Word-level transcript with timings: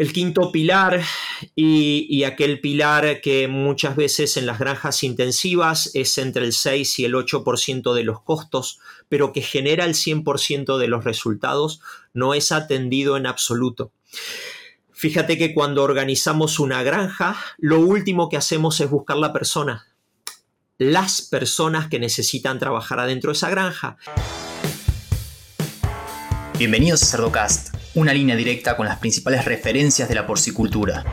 El 0.00 0.14
quinto 0.14 0.50
pilar 0.50 1.02
y, 1.54 2.24
aquel 2.24 2.62
pilar 2.62 3.20
que 3.20 3.48
muchas 3.48 3.96
veces 3.96 4.38
en 4.38 4.46
las 4.46 4.58
granjas 4.58 5.02
intensivas 5.02 5.90
es 5.92 6.16
entre 6.16 6.46
el 6.46 6.54
6 6.54 7.00
y 7.00 7.04
el 7.04 7.12
8% 7.12 7.92
de 7.92 8.02
los 8.02 8.22
costos, 8.22 8.78
pero 9.10 9.34
que 9.34 9.42
genera 9.42 9.84
el 9.84 9.92
100% 9.92 10.78
de 10.78 10.88
los 10.88 11.04
resultados, 11.04 11.82
no 12.14 12.32
es 12.32 12.50
atendido 12.50 13.18
en 13.18 13.26
absoluto. 13.26 13.92
Fíjate 14.90 15.36
que 15.36 15.52
cuando 15.52 15.82
organizamos 15.82 16.60
una 16.60 16.82
granja, 16.82 17.36
lo 17.58 17.80
último 17.80 18.30
que 18.30 18.38
hacemos 18.38 18.80
es 18.80 18.88
buscar 18.88 19.18
la 19.18 19.34
persona, 19.34 19.86
las 20.78 21.20
personas 21.20 21.88
que 21.88 21.98
necesitan 21.98 22.58
trabajar 22.58 23.00
adentro 23.00 23.32
de 23.32 23.36
esa 23.36 23.50
granja. 23.50 23.98
Bienvenidos 26.56 27.02
a 27.02 27.06
Cerdocast, 27.06 27.74
una 27.94 28.14
línea 28.14 28.36
directa 28.36 28.76
con 28.76 28.86
las 28.86 28.98
principales 28.98 29.44
referencias 29.44 30.08
de 30.08 30.14
la 30.14 30.26
porcicultura. 30.26 31.04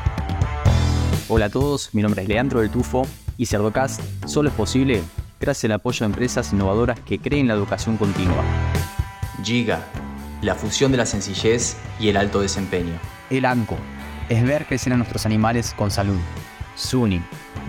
Hola 1.27 1.45
a 1.45 1.50
todos, 1.50 1.90
mi 1.94 2.03
nombre 2.03 2.22
es 2.22 2.27
Leandro 2.27 2.62
del 2.62 2.70
Tufo 2.70 3.08
y 3.36 3.48
Cerdocast 3.48 4.00
solo 4.27 4.50
es 4.50 4.55
posible 4.55 5.02
gracias 5.40 5.66
al 5.66 5.73
apoyo 5.73 6.00
de 6.00 6.05
empresas 6.05 6.53
innovadoras 6.53 7.00
que 7.00 7.20
creen 7.20 7.48
la 7.48 7.55
educación 7.55 7.98
continua. 7.98 8.44
Giga, 9.44 9.80
la 10.41 10.53
fusión 10.53 10.91
de 10.91 10.98
la 10.98 11.08
sencillez 11.08 11.77
y 12.00 12.09
el 12.09 12.17
alto 12.17 12.41
desempeño. 12.41 12.94
El 13.31 13.45
ANCO 13.45 13.78
es 14.30 14.44
ver 14.44 14.66
crecer 14.66 14.94
a 14.94 14.98
nuestros 14.98 15.25
animales 15.25 15.73
con 15.75 15.89
salud. 15.89 16.20
SUNY, 16.75 17.22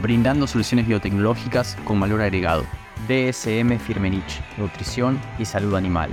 brindando 0.03 0.47
soluciones 0.47 0.87
biotecnológicas 0.87 1.77
con 1.85 1.99
valor 1.99 2.21
agregado. 2.21 2.67
DSM 3.09 3.79
Firmenich, 3.79 4.43
nutrición 4.59 5.19
y 5.39 5.47
salud 5.47 5.77
animal 5.77 6.11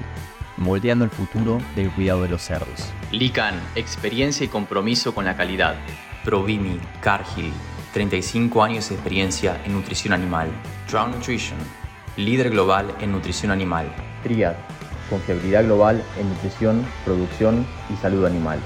moldeando 0.57 1.05
el 1.05 1.11
futuro 1.11 1.59
del 1.75 1.91
cuidado 1.91 2.23
de 2.23 2.29
los 2.29 2.41
cerdos. 2.41 2.91
Lican, 3.11 3.59
experiencia 3.75 4.45
y 4.45 4.47
compromiso 4.47 5.13
con 5.13 5.25
la 5.25 5.35
calidad. 5.35 5.75
Provimi, 6.23 6.79
Cargill, 7.01 7.51
35 7.93 8.63
años 8.63 8.89
de 8.89 8.95
experiencia 8.95 9.61
en 9.65 9.73
nutrición 9.73 10.13
animal. 10.13 10.49
Drown 10.89 11.11
Nutrition, 11.11 11.57
líder 12.17 12.49
global 12.49 12.93
en 12.99 13.11
nutrición 13.11 13.51
animal. 13.51 13.87
Triad, 14.23 14.55
confiabilidad 15.09 15.63
global 15.63 16.03
en 16.19 16.29
nutrición, 16.29 16.85
producción 17.03 17.65
y 17.93 17.95
salud 18.01 18.25
animal. 18.25 18.59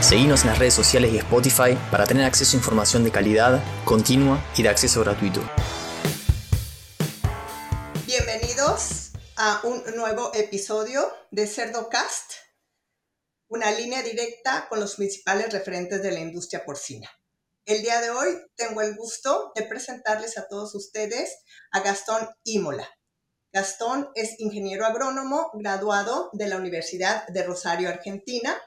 Seguimos 0.00 0.42
en 0.42 0.50
las 0.50 0.58
redes 0.58 0.74
sociales 0.74 1.14
y 1.14 1.16
Spotify 1.16 1.78
para 1.90 2.04
tener 2.04 2.26
acceso 2.26 2.56
a 2.56 2.60
información 2.60 3.04
de 3.04 3.10
calidad, 3.10 3.62
continua 3.86 4.38
y 4.54 4.62
de 4.62 4.68
acceso 4.68 5.00
gratuito. 5.02 5.40
A 9.46 9.60
un 9.64 9.84
nuevo 9.94 10.32
episodio 10.32 11.06
de 11.30 11.46
CerdoCast, 11.46 12.32
una 13.48 13.70
línea 13.72 14.02
directa 14.02 14.70
con 14.70 14.80
los 14.80 14.94
principales 14.94 15.52
referentes 15.52 16.02
de 16.02 16.12
la 16.12 16.20
industria 16.20 16.64
porcina. 16.64 17.10
El 17.66 17.82
día 17.82 18.00
de 18.00 18.08
hoy 18.08 18.38
tengo 18.56 18.80
el 18.80 18.96
gusto 18.96 19.52
de 19.54 19.64
presentarles 19.64 20.38
a 20.38 20.48
todos 20.48 20.74
ustedes 20.74 21.40
a 21.72 21.80
Gastón 21.80 22.26
Imola. 22.44 22.88
Gastón 23.52 24.08
es 24.14 24.40
ingeniero 24.40 24.86
agrónomo 24.86 25.50
graduado 25.52 26.30
de 26.32 26.48
la 26.48 26.56
Universidad 26.56 27.26
de 27.26 27.42
Rosario, 27.42 27.90
Argentina. 27.90 28.58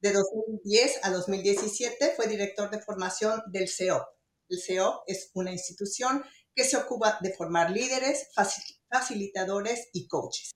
De 0.00 0.12
2010 0.12 0.98
a 1.04 1.10
2017 1.10 2.14
fue 2.16 2.26
director 2.26 2.70
de 2.70 2.82
formación 2.82 3.40
del 3.52 3.68
CEO. 3.68 4.04
El 4.48 4.60
CEO 4.60 5.04
es 5.06 5.30
una 5.34 5.52
institución 5.52 6.24
que 6.54 6.64
se 6.64 6.76
ocupa 6.76 7.18
de 7.20 7.32
formar 7.34 7.70
líderes, 7.70 8.28
facilitadores 8.90 9.88
y 9.92 10.06
coaches. 10.06 10.52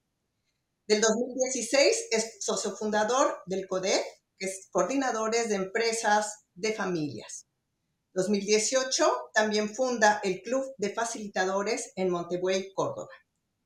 Del 0.86 1.00
2016 1.00 2.08
es 2.10 2.36
socio 2.40 2.76
fundador 2.76 3.42
del 3.46 3.66
CODE, 3.66 4.04
que 4.38 4.46
es 4.46 4.68
Coordinadores 4.70 5.48
de 5.48 5.56
Empresas 5.56 6.44
de 6.54 6.72
Familias. 6.72 7.46
2018 8.14 9.30
también 9.34 9.74
funda 9.74 10.20
el 10.22 10.42
Club 10.42 10.64
de 10.78 10.90
Facilitadores 10.90 11.92
en 11.96 12.10
Montebuey, 12.10 12.72
Córdoba. 12.72 13.10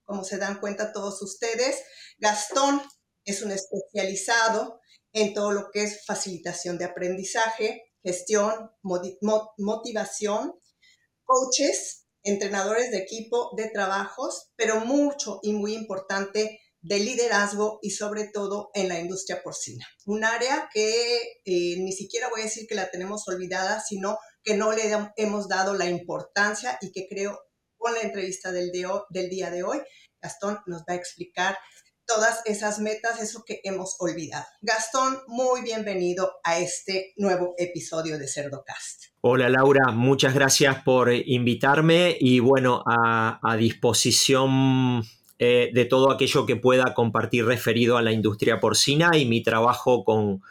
Como 0.04 0.24
se 0.24 0.38
dan 0.38 0.60
cuenta 0.60 0.92
todos 0.92 1.22
ustedes, 1.22 1.84
Gastón 2.18 2.82
es 3.24 3.42
un 3.42 3.52
especializado 3.52 4.80
en 5.12 5.34
todo 5.34 5.52
lo 5.52 5.70
que 5.70 5.84
es 5.84 6.04
facilitación 6.04 6.78
de 6.78 6.86
aprendizaje, 6.86 7.92
gestión, 8.02 8.72
motivación, 8.82 10.58
coaches 11.24 12.08
entrenadores 12.22 12.90
de 12.90 12.98
equipo, 12.98 13.50
de 13.56 13.68
trabajos, 13.70 14.50
pero 14.56 14.80
mucho 14.80 15.40
y 15.42 15.52
muy 15.52 15.74
importante 15.74 16.60
de 16.82 16.98
liderazgo 16.98 17.78
y 17.82 17.90
sobre 17.90 18.28
todo 18.28 18.70
en 18.74 18.88
la 18.88 18.98
industria 18.98 19.42
porcina. 19.42 19.86
Un 20.06 20.24
área 20.24 20.68
que 20.72 21.18
eh, 21.44 21.76
ni 21.78 21.92
siquiera 21.92 22.28
voy 22.30 22.40
a 22.40 22.44
decir 22.44 22.66
que 22.68 22.74
la 22.74 22.90
tenemos 22.90 23.28
olvidada, 23.28 23.80
sino 23.80 24.18
que 24.42 24.54
no 24.54 24.72
le 24.72 24.90
hemos 25.16 25.48
dado 25.48 25.74
la 25.74 25.86
importancia 25.86 26.78
y 26.80 26.92
que 26.92 27.06
creo 27.08 27.38
con 27.76 27.94
la 27.94 28.00
entrevista 28.00 28.52
del, 28.52 28.70
del 29.10 29.28
día 29.28 29.50
de 29.50 29.62
hoy, 29.62 29.78
Gastón 30.20 30.58
nos 30.66 30.82
va 30.82 30.92
a 30.92 30.96
explicar 30.96 31.56
todas 32.12 32.40
esas 32.44 32.80
metas, 32.80 33.20
eso 33.20 33.44
que 33.44 33.60
hemos 33.62 33.94
olvidado. 34.00 34.44
Gastón, 34.62 35.20
muy 35.28 35.62
bienvenido 35.62 36.40
a 36.42 36.58
este 36.58 37.12
nuevo 37.16 37.54
episodio 37.56 38.18
de 38.18 38.26
Cerdocast. 38.26 39.04
Hola 39.20 39.48
Laura, 39.48 39.92
muchas 39.92 40.34
gracias 40.34 40.82
por 40.82 41.12
invitarme 41.12 42.16
y 42.18 42.40
bueno, 42.40 42.82
a, 42.84 43.56
disposición 43.56 45.04
eh, 45.38 45.70
de 45.72 45.84
todo 45.84 46.10
aquello 46.10 46.46
que 46.46 46.56
pueda 46.56 46.94
compartir 46.94 47.44
referido 47.44 47.96
a 47.96 48.02
la 48.02 48.10
industria 48.10 48.58
porcina 48.58 49.16
y 49.16 49.26
mi 49.26 49.44
trabajo 49.44 50.04
con, 50.04 50.42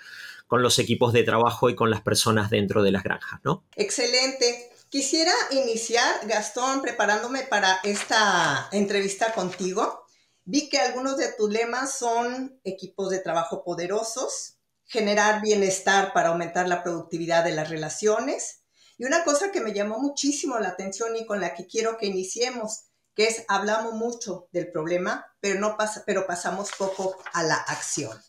con 0.48 0.62
los 0.62 0.80
equipos 0.80 1.12
de 1.12 1.24
trabajo 1.24 1.70
y 1.70 1.76
con 1.76 1.90
las 1.90 2.02
personas 2.02 2.50
dentro 2.50 2.84
de 2.84 2.94
las 2.94 3.04
granjas, 3.04 3.42
¿no? 3.44 3.66
Excelente. 3.76 4.70
Quisiera 4.88 5.34
iniciar, 5.52 6.26
Gastón, 6.26 6.82
preparándome 6.82 7.42
para 7.44 7.82
esta 7.84 8.70
entrevista 8.72 9.34
contigo 9.34 10.09
Vi 10.52 10.68
que 10.68 10.80
algunos 10.80 11.16
de 11.18 11.32
tus 11.34 11.52
lemas 11.52 11.94
son 11.94 12.60
equipos 12.64 13.12
de 13.12 13.20
trabajo 13.20 13.64
poderosos, 13.64 14.58
generar 14.84 15.44
bienestar 15.44 16.12
para 16.12 16.30
aumentar 16.30 16.68
la 16.68 16.82
productividad 16.82 17.44
de 17.44 17.52
las 17.52 17.70
relaciones. 17.70 18.62
Y 18.98 19.06
una 19.06 19.24
cosa 19.24 19.52
que 19.52 19.62
me 19.62 19.74
llamó 19.74 20.00
muchísimo 20.00 20.58
la 20.58 20.70
atención 20.70 21.16
y 21.16 21.28
con 21.28 21.40
la 21.40 21.54
que 21.54 21.68
quiero 21.68 22.00
que 22.00 22.08
iniciemos, 22.08 22.86
que 23.14 23.28
es 23.28 23.46
hablamos 23.48 23.94
mucho 23.94 24.48
del 24.52 24.72
problema, 24.72 25.32
pero, 25.40 25.60
no 25.60 25.78
pasa, 25.78 26.02
pero 26.04 26.26
pasamos 26.26 26.72
poco 26.80 27.16
a 27.32 27.44
la 27.44 27.54
acción. 27.54 28.20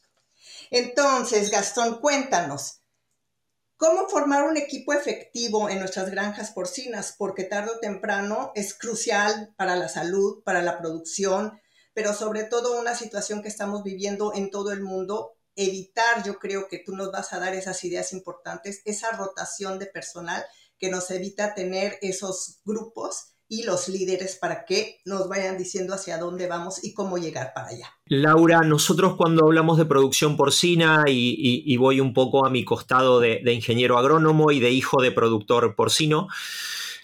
Entonces, 0.71 1.51
Gastón, 1.51 2.03
cuéntanos, 2.03 2.83
¿cómo 3.79 4.11
formar 4.11 4.45
un 4.45 4.59
equipo 4.59 4.93
efectivo 4.93 5.71
en 5.71 5.79
nuestras 5.79 6.11
granjas 6.11 6.51
porcinas? 6.51 7.15
Porque 7.17 7.45
tarde 7.45 7.71
o 7.71 7.81
temprano 7.81 8.53
es 8.55 8.75
crucial 8.75 9.55
para 9.57 9.75
la 9.75 9.89
salud, 9.89 10.43
para 10.45 10.61
la 10.61 10.79
producción, 10.79 11.59
pero 11.95 12.15
sobre 12.15 12.45
todo 12.45 12.79
una 12.81 12.95
situación 12.95 13.43
que 13.43 13.49
estamos 13.49 13.83
viviendo 13.83 14.33
en 14.35 14.51
todo 14.51 14.73
el 14.73 14.83
mundo, 14.83 15.33
evitar, 15.57 16.25
yo 16.25 16.39
creo 16.39 16.69
que 16.69 16.79
tú 16.79 16.95
nos 16.95 17.11
vas 17.11 17.33
a 17.33 17.41
dar 17.41 17.55
esas 17.55 17.83
ideas 17.85 18.13
importantes, 18.13 18.83
esa 18.85 19.11
rotación 19.17 19.79
de 19.79 19.87
personal 19.87 20.45
que 20.79 20.91
nos 20.91 21.11
evita 21.11 21.55
tener 21.55 21.99
esos 22.01 22.61
grupos 22.65 23.35
y 23.53 23.65
los 23.65 23.89
líderes 23.89 24.37
para 24.37 24.65
que 24.65 25.01
nos 25.05 25.29
vayan 25.29 25.59
diciendo 25.59 25.93
hacia 25.93 26.19
dónde 26.19 26.47
vamos 26.47 26.85
y 26.85 26.95
cómo 26.95 27.19
llegar 27.19 27.53
para 27.53 27.67
allá. 27.67 27.89
Laura, 28.07 28.61
nosotros 28.61 29.17
cuando 29.17 29.45
hablamos 29.45 29.77
de 29.77 29.87
producción 29.87 30.37
porcina 30.37 31.05
y, 31.09 31.77
voy 31.77 32.01
un 32.01 32.15
poco 32.15 32.47
a 32.47 32.51
mi 32.51 32.65
costado 32.65 33.19
de, 33.19 33.41
de 33.45 33.53
ingeniero 33.53 33.99
agrónomo 33.99 34.53
y 34.53 34.61
de 34.61 34.71
hijo 34.71 35.03
de 35.03 35.11
productor 35.11 35.75
porcino, 35.75 36.29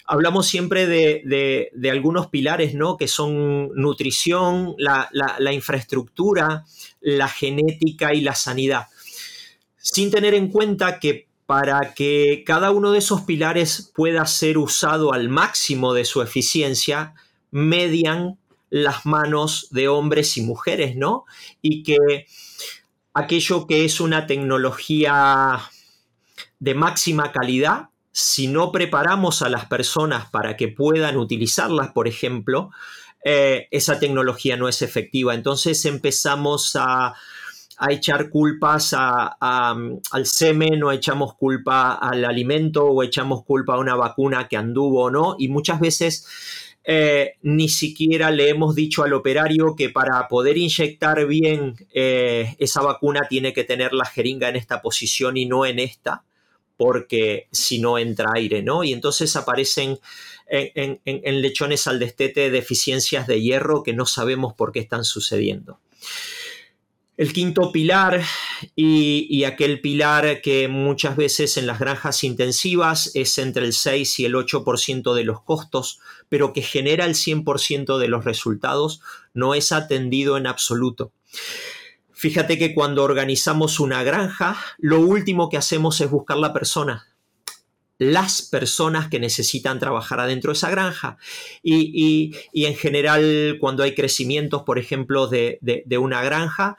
hablamos 0.07 0.47
siempre 0.47 0.87
de, 0.87 1.91
algunos 1.91 2.27
pilares, 2.27 2.73
¿no? 2.73 2.97
Que 2.97 3.07
son 3.07 3.69
nutrición, 3.75 4.75
la, 4.77 5.53
infraestructura, 5.53 6.65
la 7.01 7.27
genética 7.27 8.13
y 8.13 8.21
la 8.21 8.33
sanidad. 8.33 8.87
Sin 9.77 10.09
tener 10.09 10.33
en 10.33 10.49
cuenta 10.49 10.99
que 10.99 11.27
para 11.45 11.93
que 11.93 12.43
cada 12.45 12.71
uno 12.71 12.91
de 12.91 12.99
esos 12.99 13.21
pilares 13.21 13.91
pueda 13.95 14.25
ser 14.25 14.57
usado 14.57 15.13
al 15.13 15.29
máximo 15.29 15.93
de 15.93 16.03
su 16.03 16.21
eficiencia, 16.21 17.13
median 17.51 18.37
las 18.69 19.05
manos 19.05 19.67
de 19.71 19.87
hombres 19.87 20.35
y 20.37 20.41
mujeres, 20.41 20.97
¿no? 20.97 21.25
Y 21.61 21.83
que 21.83 22.27
aquello 23.13 23.65
que 23.65 23.85
es 23.85 24.01
una 24.01 24.27
tecnología 24.27 25.61
de 26.59 26.73
máxima 26.73 27.31
calidad 27.31 27.89
si 28.19 28.47
no 28.47 28.71
preparamos 28.71 29.43
a 29.43 29.49
las 29.49 29.67
personas 29.67 30.27
para 30.31 30.57
que 30.57 30.69
puedan 30.69 31.17
utilizarlas, 31.17 31.91
por 31.91 32.07
ejemplo, 32.07 32.71
eh, 33.23 33.67
esa 33.69 33.99
tecnología 33.99 34.57
no 34.57 34.67
es 34.67 34.81
efectiva. 34.81 35.35
Entonces 35.35 35.85
empezamos 35.85 36.75
a, 36.75 37.13
echar 37.89 38.31
culpas 38.31 38.95
al 38.97 40.25
semen 40.25 40.81
o 40.83 40.91
echamos 40.91 41.35
culpa 41.35 41.93
al 41.93 42.25
alimento 42.25 42.87
o 42.87 43.03
echamos 43.03 43.43
culpa 43.45 43.75
a 43.75 43.77
una 43.77 43.93
vacuna 43.93 44.47
que 44.47 44.57
anduvo 44.57 45.03
o 45.03 45.11
no. 45.11 45.35
Y 45.37 45.49
muchas 45.49 45.79
veces 45.79 46.25
eh, 46.83 47.33
ni 47.43 47.69
siquiera 47.69 48.31
le 48.31 48.49
hemos 48.49 48.73
dicho 48.73 49.03
al 49.03 49.13
operario 49.13 49.75
que 49.75 49.91
para 49.91 50.27
poder 50.27 50.57
inyectar 50.57 51.27
bien 51.27 51.75
eh, 51.93 52.55
esa 52.57 52.81
vacuna 52.81 53.27
tiene 53.29 53.53
que 53.53 53.63
tener 53.63 53.93
la 53.93 54.05
jeringa 54.05 54.49
en 54.49 54.55
esta 54.55 54.81
posición 54.81 55.37
y 55.37 55.45
no 55.45 55.63
en 55.67 55.77
esta, 55.77 56.23
porque 56.77 57.47
si 57.51 57.79
no 57.79 57.97
entra 57.97 58.31
aire, 58.35 58.61
¿no? 58.61 58.83
Y 58.83 58.93
entonces 58.93 59.35
aparecen 59.35 59.99
en, 60.47 61.41
lechones 61.41 61.87
al 61.87 61.99
destete 61.99 62.49
deficiencias 62.51 63.27
de 63.27 63.41
hierro 63.41 63.83
que 63.83 63.93
no 63.93 64.05
sabemos 64.05 64.53
por 64.53 64.71
qué 64.71 64.79
están 64.79 65.03
sucediendo. 65.03 65.79
El 67.17 67.33
quinto 67.33 67.71
pilar 67.71 68.21
y, 68.75 69.43
aquel 69.43 69.81
pilar 69.81 70.39
que 70.41 70.67
muchas 70.67 71.17
veces 71.17 71.57
en 71.57 71.65
las 71.65 71.79
granjas 71.79 72.23
intensivas 72.23 73.11
es 73.15 73.39
entre 73.39 73.65
el 73.65 73.73
6 73.73 74.19
y 74.19 74.25
el 74.25 74.35
8% 74.35 75.15
de 75.15 75.23
los 75.23 75.41
costos, 75.41 75.99
pero 76.29 76.53
que 76.53 76.61
genera 76.61 77.05
el 77.05 77.15
100% 77.15 77.97
de 77.97 78.07
los 78.07 78.23
resultados, 78.23 79.01
no 79.33 79.55
es 79.55 79.71
atendido 79.71 80.37
en 80.37 80.45
absoluto. 80.45 81.11
Fíjate 82.17 82.57
que 82.57 82.73
cuando 82.73 83.03
organizamos 83.03 83.79
una 83.79 84.03
granja, 84.03 84.57
lo 84.79 84.99
último 84.99 85.49
que 85.49 85.57
hacemos 85.57 86.01
es 86.01 86.09
buscar 86.09 86.37
la 86.37 86.51
persona, 86.51 87.07
las 87.99 88.41
personas 88.41 89.07
que 89.07 89.19
necesitan 89.19 89.79
trabajar 89.79 90.19
adentro 90.19 90.51
de 90.51 90.57
esa 90.57 90.71
granja. 90.71 91.17
Y, 91.61 92.35
en 92.53 92.75
general, 92.75 93.57
cuando 93.59 93.83
hay 93.83 93.93
crecimientos, 93.93 94.63
por 94.63 94.79
ejemplo, 94.79 95.27
de 95.27 95.97
una 95.99 96.23
granja, 96.23 96.77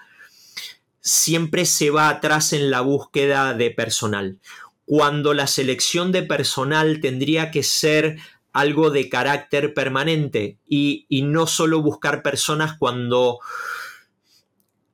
siempre 1.01 1.65
se 1.65 1.91
va 1.91 2.09
atrás 2.09 2.53
en 2.53 2.71
la 2.71 2.81
búsqueda 2.81 3.55
de 3.55 3.71
personal, 3.71 4.39
cuando 4.85 5.35
la 5.35 5.47
selección 5.47 6.13
de 6.13 6.23
personal 6.23 7.01
tendría 7.01 7.51
que 7.51 7.63
ser 7.63 8.19
algo 8.53 8.91
de 8.91 9.09
carácter 9.09 9.75
permanente 9.75 10.59
y, 10.67 11.07
no 11.23 11.47
solo 11.47 11.81
buscar 11.83 12.23
personas 12.23 12.77
cuando 12.79 13.39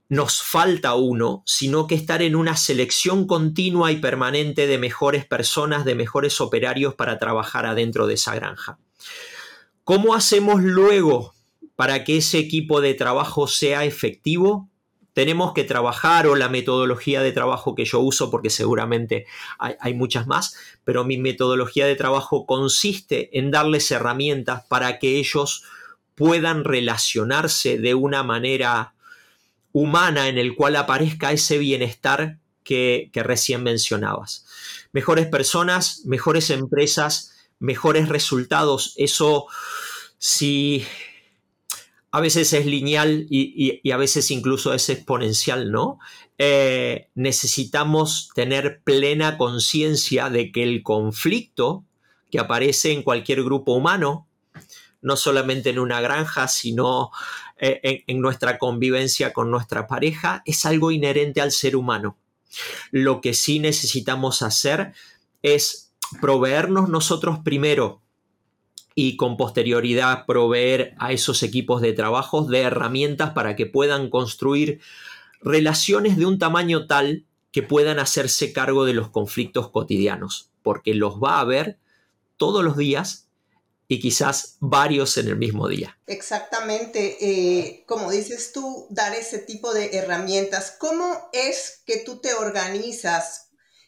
nos 0.09 0.43
falta 0.43 0.95
uno, 0.95 1.43
sino 1.47 1.87
que 1.87 1.95
estar 1.95 2.23
en 2.23 2.37
una 2.37 2.56
selección 2.56 3.27
continua 3.27 3.91
y 3.91 3.97
permanente 3.97 4.67
de 4.67 4.79
mejores 4.79 5.25
personas, 5.25 5.85
de 5.85 5.95
mejores 5.95 6.41
operarios 6.41 6.95
para 6.95 7.19
trabajar 7.19 7.67
adentro 7.67 8.06
de 8.06 8.15
esa 8.15 8.35
granja. 8.35 8.79
¿Cómo 9.83 10.15
hacemos 10.15 10.62
luego 10.62 11.35
para 11.77 12.05
que 12.05 12.19
ese 12.19 12.39
equipo 12.39 12.81
de 12.81 12.95
trabajo 12.95 13.47
sea 13.47 13.85
efectivo? 13.85 14.69
tenemos 15.15 15.53
que 15.53 15.65
trabajar 15.65 16.27
o 16.27 16.35
la 16.35 16.49
metodología 16.49 17.23
de 17.23 17.33
trabajo 17.33 17.75
que 17.75 17.85
yo 17.85 18.01
uso, 18.01 18.31
porque 18.31 18.51
seguramente 18.51 19.27
hay, 19.59 19.95
muchas 19.95 20.27
más, 20.27 20.56
pero 20.83 21.05
mi 21.05 21.17
metodología 21.19 21.87
de 21.87 21.95
trabajo 21.95 22.47
consiste 22.47 23.39
en 23.39 23.51
darles 23.51 23.91
herramientas 23.91 24.65
para 24.69 24.99
que 24.99 25.19
ellos 25.19 25.65
puedan 26.17 26.65
relacionarse 26.65 27.79
de 27.79 27.95
una 27.95 28.25
manera 28.25 28.94
humana 29.75 30.29
en 30.29 30.38
el 30.38 30.55
cual 30.55 30.76
aparezca 30.76 31.32
ese 31.32 31.59
bienestar 31.59 32.38
que, 32.62 33.11
recién 33.12 33.62
mencionabas. 33.62 34.47
Mejores 34.93 35.26
personas, 35.26 36.03
mejores 36.06 36.49
empresas, 36.50 37.35
mejores 37.59 38.09
resultados. 38.09 38.94
Eso, 38.97 39.47
si 40.17 40.87
a 42.12 42.21
veces 42.21 42.53
es 42.53 42.67
lineal 42.67 43.26
y, 43.29 43.91
a 43.91 43.97
veces 43.97 44.31
incluso 44.31 44.73
es 44.73 44.88
exponencial, 44.88 45.73
¿no? 45.73 45.99
Eh, 46.38 47.11
necesitamos 47.17 48.31
tener 48.32 48.81
plena 48.85 49.37
conciencia 49.37 50.31
de 50.31 50.53
que 50.53 50.62
el 50.62 50.85
conflicto 50.85 51.85
que 52.31 52.38
aparece 52.38 52.93
en 52.93 53.03
cualquier 53.03 53.43
grupo 53.43 53.73
humano, 53.73 54.29
no 55.03 55.17
solamente 55.17 55.70
en 55.70 55.81
una 55.81 56.00
granja, 56.00 56.47
sino 56.47 57.11
eh, 57.56 58.05
en 58.06 58.21
nuestra 58.21 58.59
convivencia 58.59 59.33
con 59.33 59.51
nuestra 59.51 59.87
pareja, 59.87 60.43
es 60.45 60.65
algo 60.67 60.91
inherente 60.91 61.41
al 61.41 61.53
ser 61.53 61.77
humano. 61.77 62.17
Lo 62.91 63.21
que 63.21 63.35
sí 63.35 63.59
necesitamos 63.59 64.43
hacer 64.43 64.93
es 65.43 65.93
proveernos 66.21 66.89
nosotros 66.89 67.39
primero 67.45 68.03
y 68.95 69.17
con 69.17 69.37
posterioridad 69.37 70.25
proveer 70.27 70.95
a 70.99 71.12
esos 71.12 71.43
equipos 71.43 71.81
de 71.81 71.93
trabajo 71.93 72.45
de 72.45 72.61
herramientas 72.61 73.31
para 73.31 73.56
que 73.56 73.67
puedan 73.67 74.09
construir 74.09 74.81
relaciones 75.41 76.17
de 76.17 76.27
un 76.27 76.39
tamaño 76.39 76.87
tal 76.87 77.25
que 77.51 77.62
puedan 77.62 77.99
hacerse 77.99 78.53
cargo 78.53 78.85
de 78.85 78.95
los 78.95 79.11
conflictos 79.11 79.69
cotidianos, 79.71 80.51
porque 80.62 80.95
los 80.95 81.23
va 81.23 81.37
a 81.37 81.41
haber 81.41 81.79
todos 82.37 82.65
los 82.65 82.77
días 82.77 83.24
y 83.86 84.00
quizás 84.00 84.56
varios 84.60 85.16
en 85.16 85.28
el 85.28 85.36
mismo 85.36 85.69
día. 85.69 85.98
Exactamente, 86.06 87.19
eh, 87.20 87.84
como 87.86 88.10
dices 88.10 88.52
tú, 88.52 88.86
dar 88.90 89.14
ese 89.14 89.38
tipo 89.38 89.75
de 89.75 89.96
herramientas. 89.96 90.75
¿Cómo 90.78 91.28
es 91.32 91.82
que 91.86 91.98
tú 91.98 92.20
te 92.20 92.34
organizas 92.34 93.44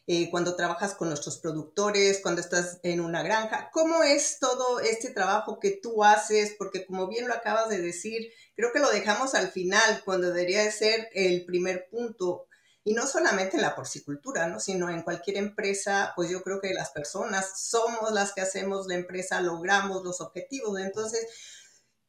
eh, 0.08 0.30
cuando 0.30 0.54
trabajas 0.54 0.94
con 0.94 1.08
nuestros 1.08 1.38
productores, 1.38 2.20
cuando 2.22 2.40
estás 2.40 2.78
en 2.84 3.00
una 3.00 3.24
granja. 3.24 3.70
¿Cómo 3.72 4.04
es 4.04 4.38
todo 4.38 4.78
este 4.78 5.10
trabajo 5.10 5.58
que 5.58 5.72
tú 5.72 6.04
haces? 6.04 6.54
Porque 6.56 6.86
como 6.86 7.08
bien 7.08 7.26
lo 7.26 7.34
acabas 7.34 7.68
de 7.68 7.80
decir, 7.80 8.30
creo 8.54 8.72
que 8.72 8.78
lo 8.78 8.88
dejamos 8.90 9.34
al 9.34 9.50
final, 9.50 10.02
cuando 10.04 10.28
debería 10.28 10.62
de 10.62 10.70
ser 10.70 11.08
el 11.12 11.44
primer 11.44 11.88
punto. 11.90 12.46
Y 12.86 12.94
no 12.94 13.04
solamente 13.04 13.56
en 13.56 13.62
la 13.62 13.74
porcicultura, 13.74 14.46
¿no? 14.46 14.60
sino 14.60 14.88
en 14.88 15.02
cualquier 15.02 15.38
empresa, 15.38 16.12
pues 16.14 16.30
yo 16.30 16.44
creo 16.44 16.60
que 16.60 16.72
las 16.72 16.90
personas 16.90 17.68
somos 17.68 18.12
las 18.12 18.32
que 18.32 18.42
hacemos 18.42 18.86
la 18.86 18.94
empresa, 18.94 19.40
logramos 19.40 20.04
los 20.04 20.20
objetivos. 20.20 20.78
Entonces, 20.78 21.26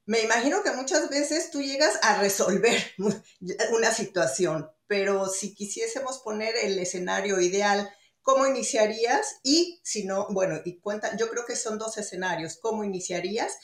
me 0.05 0.21
imagino 0.21 0.61
que 0.61 0.69
muchas 0.73 1.09
veces 1.09 1.49
tú 1.49 1.63
llegas 1.63 1.97
a 2.03 2.21
resolver 2.21 2.79
una 3.71 3.91
situación, 3.91 4.69
pero 4.85 5.25
si 5.29 5.55
quisiésemos 5.55 6.19
poner 6.19 6.53
el 6.61 6.77
escenario 6.77 7.41
ideal, 7.41 7.89
¿cómo 8.21 8.45
iniciarías? 8.45 9.39
Y 9.41 9.81
si 9.83 10.05
no, 10.05 10.27
bueno, 10.29 10.61
y 10.63 10.79
cuenta, 10.79 11.17
yo 11.17 11.27
creo 11.27 11.43
que 11.43 11.55
son 11.55 11.79
dos 11.79 11.97
escenarios, 11.97 12.59
¿cómo 12.61 12.83
iniciarías? 12.83 13.57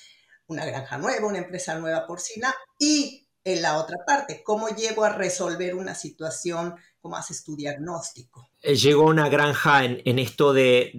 Una 0.48 0.66
granja 0.66 0.98
nueva, 0.98 1.28
una 1.28 1.38
empresa 1.38 1.76
nueva 1.76 2.08
porcina 2.08 2.56
y 2.80 3.30
en 3.44 3.62
la 3.62 3.78
otra 3.78 3.98
parte, 4.08 4.42
¿cómo 4.44 4.70
llego 4.70 5.04
a 5.04 5.10
resolver 5.10 5.76
una 5.76 5.94
situación? 5.94 6.76
¿Cómo 7.04 7.18
haces 7.18 7.44
tu 7.44 7.58
diagnóstico? 7.58 8.50
Eh, 8.62 8.78
llegó 8.78 9.04
una 9.04 9.28
granja 9.28 9.84
en, 9.84 10.20
esto 10.20 10.54
de, 10.54 10.90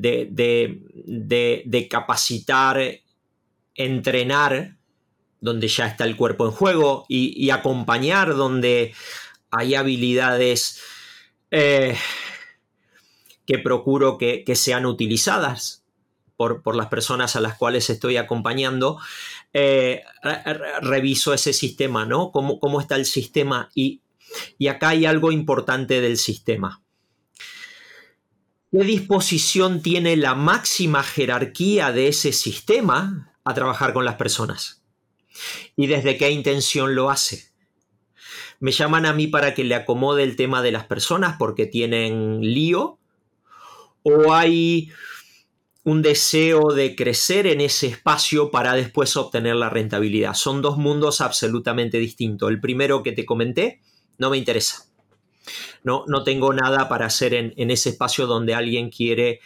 capacitar, 1.90 3.00
entrenar, 3.74 4.76
donde 5.40 5.66
ya 5.66 5.86
está 5.86 6.04
el 6.04 6.14
cuerpo 6.14 6.44
en 6.44 6.52
juego, 6.52 7.06
y 7.08 7.48
acompañar 7.48 8.36
donde 8.36 8.94
hay 9.50 9.74
habilidades 9.74 10.82
eh, 11.50 11.96
que 13.46 13.58
procuro 13.58 14.18
que, 14.18 14.44
sean 14.56 14.84
utilizadas 14.84 15.84
por, 16.36 16.76
las 16.76 16.88
personas 16.88 17.36
a 17.36 17.40
las 17.40 17.56
cuales 17.56 17.88
estoy 17.88 18.18
acompañando, 18.18 18.98
eh, 19.54 20.02
reviso 20.82 21.32
ese 21.32 21.54
sistema, 21.54 22.04
¿no? 22.04 22.30
¿Cómo, 22.30 22.58
cómo 22.58 22.80
está 22.80 22.96
el 22.96 23.06
sistema? 23.06 23.70
Y, 23.74 24.02
y, 24.58 24.68
acá 24.68 24.90
hay 24.90 25.06
algo 25.06 25.32
importante 25.32 26.00
del 26.00 26.18
sistema. 26.18 26.82
¿Qué 28.70 28.84
disposición 28.84 29.82
tiene 29.82 30.16
la 30.16 30.34
máxima 30.34 31.02
jerarquía 31.02 31.92
de 31.92 32.08
ese 32.08 32.32
sistema 32.32 33.32
a 33.44 33.54
trabajar 33.54 33.92
con 33.92 34.04
las 34.04 34.16
personas? 34.16 34.82
¿Y 35.76 35.86
desde 35.86 36.16
qué 36.16 36.30
intención 36.30 36.94
lo 36.94 37.10
hace? 37.10 37.54
me 38.60 38.72
llaman 38.72 39.04
a 39.04 39.12
mí 39.12 39.26
para 39.26 39.52
que 39.52 39.62
le 39.62 39.74
acomode 39.74 40.22
el 40.22 40.36
tema 40.36 40.62
de 40.62 40.72
las 40.72 40.86
personas 40.86 41.36
porque 41.38 41.66
tienen 41.66 42.40
lío, 42.40 42.98
o 44.02 44.32
hay 44.32 44.90
un 45.82 46.00
deseo 46.00 46.72
de 46.72 46.96
crecer 46.96 47.46
en 47.46 47.60
ese 47.60 47.88
espacio 47.88 48.50
para 48.50 48.74
después 48.74 49.18
obtener 49.18 49.56
la 49.56 49.68
rentabilidad. 49.68 50.32
Son 50.32 50.62
dos 50.62 50.78
mundos 50.78 51.20
absolutamente 51.20 51.98
distintos. 51.98 52.48
El 52.48 52.58
primero 52.58 53.02
que 53.02 53.12
te 53.12 53.26
comenté 53.26 53.82
no 54.18 54.30
me 54.30 54.38
interesa. 54.38 54.84
No, 55.82 56.04
no 56.06 56.24
tengo 56.24 56.52
nada 56.52 56.88
para 56.88 57.06
hacer 57.06 57.34
en, 57.34 57.70
ese 57.70 57.90
espacio 57.90 58.26
donde 58.26 58.54
alguien 58.54 58.90
quiere 58.90 59.40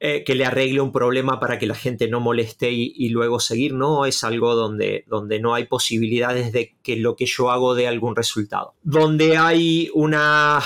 eh, 0.00 0.24
que 0.24 0.34
le 0.34 0.44
arregle 0.44 0.80
un 0.80 0.92
problema 0.92 1.38
para 1.38 1.58
que 1.58 1.66
la 1.66 1.74
gente 1.74 2.08
no 2.08 2.20
moleste 2.20 2.70
y, 2.72 3.08
luego 3.10 3.38
seguir, 3.38 3.74
no 3.74 4.06
es 4.06 4.24
algo 4.24 4.54
donde, 4.54 5.04
donde 5.06 5.38
no 5.38 5.54
hay 5.54 5.66
posibilidades 5.66 6.52
de 6.52 6.74
que 6.82 6.96
lo 6.96 7.14
que 7.14 7.26
yo 7.26 7.50
hago 7.50 7.74
dé 7.74 7.86
algún 7.86 8.16
resultado. 8.16 8.74
Donde 8.82 9.36
hay 9.36 9.90
una 9.94 10.60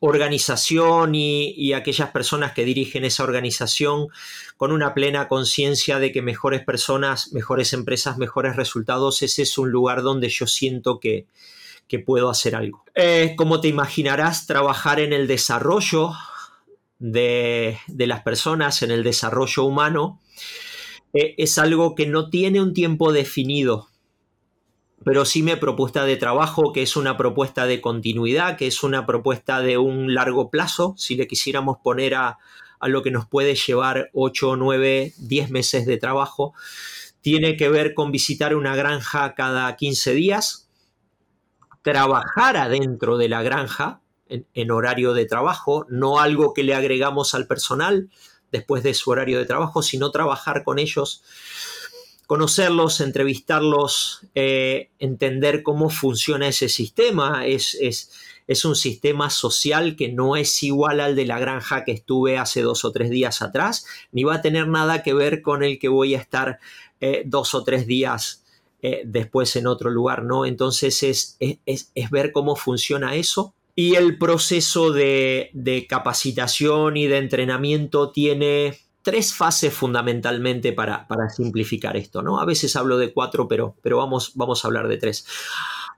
organización 0.00 1.14
y, 1.14 1.54
y, 1.56 1.72
aquellas 1.72 2.10
personas 2.10 2.52
que 2.52 2.64
dirigen 2.64 3.04
esa 3.04 3.24
organización 3.24 4.08
con 4.56 4.70
una 4.70 4.94
plena 4.94 5.26
conciencia 5.26 5.98
de 5.98 6.12
que 6.12 6.22
mejores 6.22 6.62
personas, 6.62 7.32
mejores 7.32 7.72
empresas, 7.72 8.18
mejores 8.18 8.56
resultados, 8.56 9.22
ese 9.22 9.42
es 9.42 9.58
un 9.58 9.70
lugar 9.70 10.02
donde 10.02 10.28
yo 10.28 10.46
siento 10.46 11.00
que, 11.00 11.26
que 11.88 11.98
puedo 11.98 12.28
hacer 12.28 12.56
algo. 12.56 12.84
Eh, 12.94 13.34
como 13.36 13.60
te 13.60 13.68
imaginarás, 13.68 14.46
trabajar 14.46 15.00
en 15.00 15.12
el 15.12 15.26
desarrollo 15.26 16.12
de, 16.98 17.78
las 17.88 18.22
personas 18.22 18.82
en 18.82 18.90
el 18.90 19.04
desarrollo 19.04 19.64
humano 19.64 20.20
eh, 21.12 21.34
es 21.38 21.58
algo 21.58 21.94
que 21.94 22.06
no 22.06 22.30
tiene 22.30 22.60
un 22.62 22.74
tiempo 22.74 23.12
definido, 23.12 23.88
pero 25.04 25.24
sí 25.24 25.42
me 25.42 25.56
propuesta 25.56 26.04
de 26.04 26.16
trabajo, 26.16 26.72
que 26.72 26.82
es 26.82 26.96
una 26.96 27.16
propuesta 27.16 27.66
de 27.66 27.80
continuidad, 27.80 28.56
que 28.56 28.66
es 28.66 28.82
una 28.82 29.06
propuesta 29.06 29.60
de 29.60 29.78
un 29.78 30.14
largo 30.14 30.50
plazo, 30.50 30.94
si 30.96 31.16
le 31.16 31.28
quisiéramos 31.28 31.78
poner 31.82 32.14
a, 32.14 32.38
a 32.80 32.88
lo 32.88 33.02
que 33.02 33.10
nos 33.10 33.26
puede 33.26 33.54
llevar 33.54 34.10
8, 34.12 34.56
9, 34.56 35.12
10 35.18 35.50
meses 35.50 35.86
de 35.86 35.96
trabajo. 35.98 36.54
Tiene 37.20 37.56
que 37.56 37.68
ver 37.68 37.94
con 37.94 38.12
visitar 38.12 38.54
una 38.54 38.76
granja 38.76 39.34
cada 39.34 39.74
15 39.76 40.14
días, 40.14 40.65
trabajar 41.86 42.56
adentro 42.56 43.16
de 43.16 43.28
la 43.28 43.44
granja 43.44 44.00
en, 44.28 44.70
horario 44.72 45.14
de 45.14 45.24
trabajo, 45.24 45.86
no 45.88 46.18
algo 46.18 46.52
que 46.52 46.64
le 46.64 46.74
agregamos 46.74 47.32
al 47.32 47.46
personal 47.46 48.10
después 48.50 48.82
de 48.82 48.92
su 48.92 49.08
horario 49.12 49.38
de 49.38 49.44
trabajo, 49.44 49.82
sino 49.82 50.10
trabajar 50.10 50.64
con 50.64 50.80
ellos, 50.80 51.22
conocerlos, 52.26 53.00
entrevistarlos, 53.00 54.22
eh, 54.34 54.90
entender 54.98 55.62
cómo 55.62 55.88
funciona 55.88 56.48
ese 56.48 56.68
sistema. 56.68 57.46
Es, 57.46 57.76
es, 57.80 58.10
es 58.48 58.64
un 58.64 58.74
sistema 58.74 59.30
social 59.30 59.94
que 59.94 60.08
no 60.08 60.34
es 60.34 60.64
igual 60.64 60.98
al 60.98 61.14
de 61.14 61.26
la 61.26 61.38
granja 61.38 61.84
que 61.84 61.92
estuve 61.92 62.36
hace 62.36 62.62
dos 62.62 62.84
o 62.84 62.90
tres 62.90 63.10
días 63.10 63.42
atrás, 63.42 63.86
ni 64.10 64.24
va 64.24 64.34
a 64.34 64.42
tener 64.42 64.66
nada 64.66 65.04
que 65.04 65.14
ver 65.14 65.40
con 65.40 65.62
el 65.62 65.78
que 65.78 65.88
voy 65.88 66.16
a 66.16 66.18
estar 66.18 66.58
eh, 67.00 67.22
dos 67.26 67.54
o 67.54 67.62
tres 67.62 67.86
días 67.86 68.42
eh, 68.82 69.02
después 69.04 69.56
en 69.56 69.66
otro 69.66 69.90
lugar, 69.90 70.22
¿no? 70.22 70.44
Entonces 70.44 71.02
es, 71.02 71.36
es, 71.40 72.10
ver 72.10 72.32
cómo 72.32 72.56
funciona 72.56 73.14
eso. 73.14 73.54
Y 73.74 73.94
el 73.94 74.16
proceso 74.18 74.92
de, 74.92 75.86
capacitación 75.88 76.96
y 76.96 77.06
de 77.06 77.18
entrenamiento 77.18 78.10
tiene 78.10 78.78
tres 79.02 79.34
fases 79.34 79.72
fundamentalmente 79.72 80.72
para, 80.72 81.06
para, 81.06 81.28
simplificar 81.28 81.96
esto, 81.96 82.22
¿no? 82.22 82.40
A 82.40 82.44
veces 82.44 82.74
hablo 82.76 82.98
de 82.98 83.12
cuatro, 83.12 83.48
pero, 83.48 83.76
pero 83.82 83.98
vamos, 83.98 84.32
vamos 84.34 84.64
a 84.64 84.68
hablar 84.68 84.88
de 84.88 84.96
tres. 84.96 85.26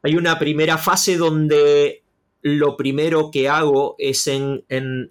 Hay 0.03 0.17
una 0.17 0.39
primera 0.39 0.79
fase 0.79 1.17
donde 1.17 2.03
lo 2.41 2.77
primero 2.77 3.31
que 3.33 3.49
hago 3.49 3.97
es 3.99 4.29
en, 4.29 4.65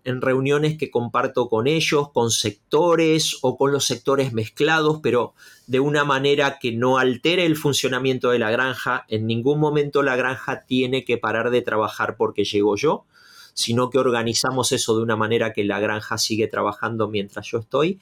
reuniones 0.05 0.77
que 0.77 0.89
comparto 0.89 1.49
con 1.49 1.67
ellos, 1.67 2.11
con 2.13 2.31
sectores 2.31 3.37
o 3.41 3.57
con 3.57 3.73
los 3.73 3.85
sectores 3.85 4.31
mezclados, 4.31 4.99
pero 5.03 5.33
de 5.67 5.81
una 5.81 6.05
manera 6.05 6.57
que 6.59 6.71
no 6.71 6.97
altere 6.97 7.45
el 7.45 7.57
funcionamiento 7.57 8.29
de 8.29 8.39
la 8.39 8.49
granja. 8.49 9.05
En 9.09 9.27
ningún 9.27 9.59
momento 9.59 10.03
la 10.03 10.15
granja 10.15 10.63
tiene 10.65 11.03
que 11.03 11.17
parar 11.17 11.49
de 11.49 11.61
trabajar 11.61 12.15
porque 12.15 12.45
llego 12.45 12.77
yo, 12.77 13.05
sino 13.53 13.89
que 13.89 13.99
organizamos 13.99 14.71
eso 14.71 14.95
de 14.95 15.03
una 15.03 15.17
manera 15.17 15.51
que 15.51 15.65
la 15.65 15.81
granja 15.81 16.17
sigue 16.17 16.47
trabajando 16.47 17.09
mientras 17.09 17.45
yo 17.47 17.59
estoy. 17.59 17.99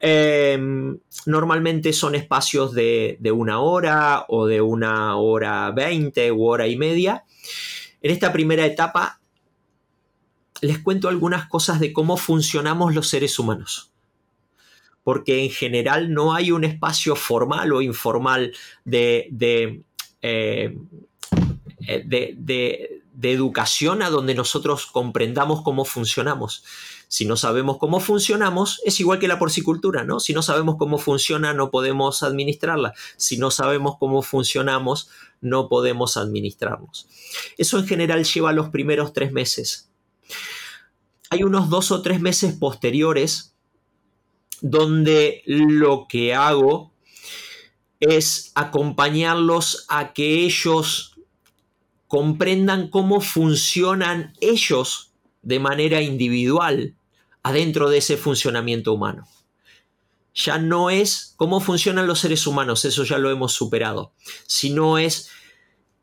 Em, 0.00 0.98
normalmente 1.26 1.92
son 1.92 2.14
espacios 2.14 2.72
de, 2.72 3.16
de 3.20 3.32
una 3.32 3.60
hora 3.60 4.24
o 4.28 4.46
de 4.46 4.60
una 4.60 5.16
hora 5.16 5.70
veinte 5.72 6.32
u 6.32 6.46
hora 6.46 6.66
y 6.68 6.76
media. 6.76 7.24
En 8.06 8.12
esta 8.12 8.32
primera 8.32 8.64
etapa 8.64 9.20
les 10.60 10.78
cuento 10.78 11.08
algunas 11.08 11.48
cosas 11.48 11.80
de 11.80 11.92
cómo 11.92 12.16
funcionamos 12.16 12.94
los 12.94 13.08
seres 13.08 13.36
humanos. 13.36 13.90
Porque 15.02 15.42
en 15.42 15.50
general 15.50 16.14
no 16.14 16.32
hay 16.32 16.52
un 16.52 16.62
espacio 16.62 17.16
formal 17.16 17.72
o 17.72 17.82
informal 17.82 18.52
de, 18.84 19.26
de, 19.32 19.82
eh, 20.22 20.76
de, 21.80 23.02
educación 23.22 24.02
a 24.02 24.10
donde 24.10 24.36
nosotros 24.36 24.86
comprendamos 24.86 25.62
cómo 25.62 25.84
funcionamos. 25.84 26.62
Si 27.08 27.24
no 27.24 27.36
sabemos 27.36 27.78
cómo 27.78 27.98
funcionamos, 27.98 28.80
es 28.84 29.00
igual 29.00 29.18
que 29.18 29.26
la 29.26 29.40
porcicultura, 29.40 30.04
¿no? 30.04 30.20
Si 30.20 30.32
no 30.32 30.42
sabemos 30.42 30.76
cómo 30.78 30.98
funciona, 30.98 31.54
no 31.54 31.72
podemos 31.72 32.22
administrarla. 32.22 32.94
Si 33.16 33.36
no 33.36 33.50
sabemos 33.50 33.96
cómo 33.98 34.22
funcionamos, 34.22 35.10
no 35.40 35.68
podemos 35.68 36.16
administrarnos. 36.16 37.08
Eso 37.58 37.78
en 37.78 37.86
general 37.86 38.24
lleva 38.24 38.52
los 38.52 38.70
primeros 38.70 39.12
tres 39.12 39.32
meses. 39.32 39.90
Hay 41.30 41.42
unos 41.42 41.68
dos 41.68 41.90
o 41.90 42.02
tres 42.02 42.20
meses 42.20 42.54
posteriores 42.54 43.54
donde 44.60 45.42
lo 45.46 46.06
que 46.08 46.34
hago 46.34 46.92
es 48.00 48.52
acompañarlos 48.54 49.86
a 49.88 50.12
que 50.12 50.44
ellos 50.44 51.16
comprendan 52.06 52.88
cómo 52.88 53.20
funcionan 53.20 54.32
ellos 54.40 55.12
de 55.42 55.58
manera 55.58 56.00
individual 56.02 56.94
adentro 57.42 57.88
de 57.90 57.98
ese 57.98 58.16
funcionamiento 58.16 58.92
humano. 58.92 59.26
Ya 60.36 60.58
no 60.58 60.90
es 60.90 61.34
cómo 61.36 61.60
funcionan 61.60 62.06
los 62.06 62.20
seres 62.20 62.46
humanos, 62.46 62.84
eso 62.84 63.02
ya 63.02 63.18
lo 63.18 63.30
hemos 63.30 63.52
superado, 63.52 64.12
sino 64.46 64.98
es 64.98 65.30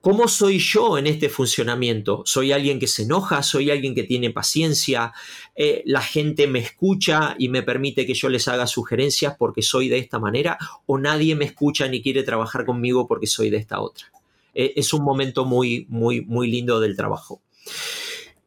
¿Cómo 0.04 0.28
soy 0.28 0.60
yo 0.60 0.98
en 0.98 1.08
este 1.08 1.30
funcionamiento? 1.30 2.24
¿Soy 2.26 2.52
alguien 2.52 2.78
que 2.78 2.88
se 2.88 3.04
enoja? 3.04 3.42
¿Soy 3.42 3.72
alguien 3.72 3.96
que 3.96 4.04
tiene 4.04 4.32
paciencia? 4.32 5.14
Eh, 5.56 5.82
¿La 5.86 6.02
gente 6.02 6.46
me 6.46 6.60
escucha 6.60 7.36
y 7.40 7.48
me 7.48 7.64
permite 7.64 8.06
que 8.06 8.14
yo 8.14 8.28
les 8.28 8.50
haga 8.50 8.68
sugerencias 8.68 9.38
porque 9.40 9.62
soy 9.62 9.88
de 9.88 10.00
esta 10.00 10.20
manera? 10.20 10.58
¿O 10.88 10.98
nadie 10.98 11.38
me 11.38 11.46
escucha 11.46 11.88
ni 11.88 12.02
quiere 12.02 12.24
trabajar 12.24 12.66
conmigo 12.66 13.08
porque 13.08 13.28
soy 13.28 13.50
de 13.50 13.56
esta 13.56 13.80
otra? 13.80 14.12
Eh, 14.54 14.74
es 14.76 14.92
un 14.92 15.06
momento 15.06 15.46
muy, 15.46 15.86
muy, 15.88 16.20
muy 16.20 16.52
lindo 16.52 16.82
del 16.82 16.98
trabajo. 16.98 17.42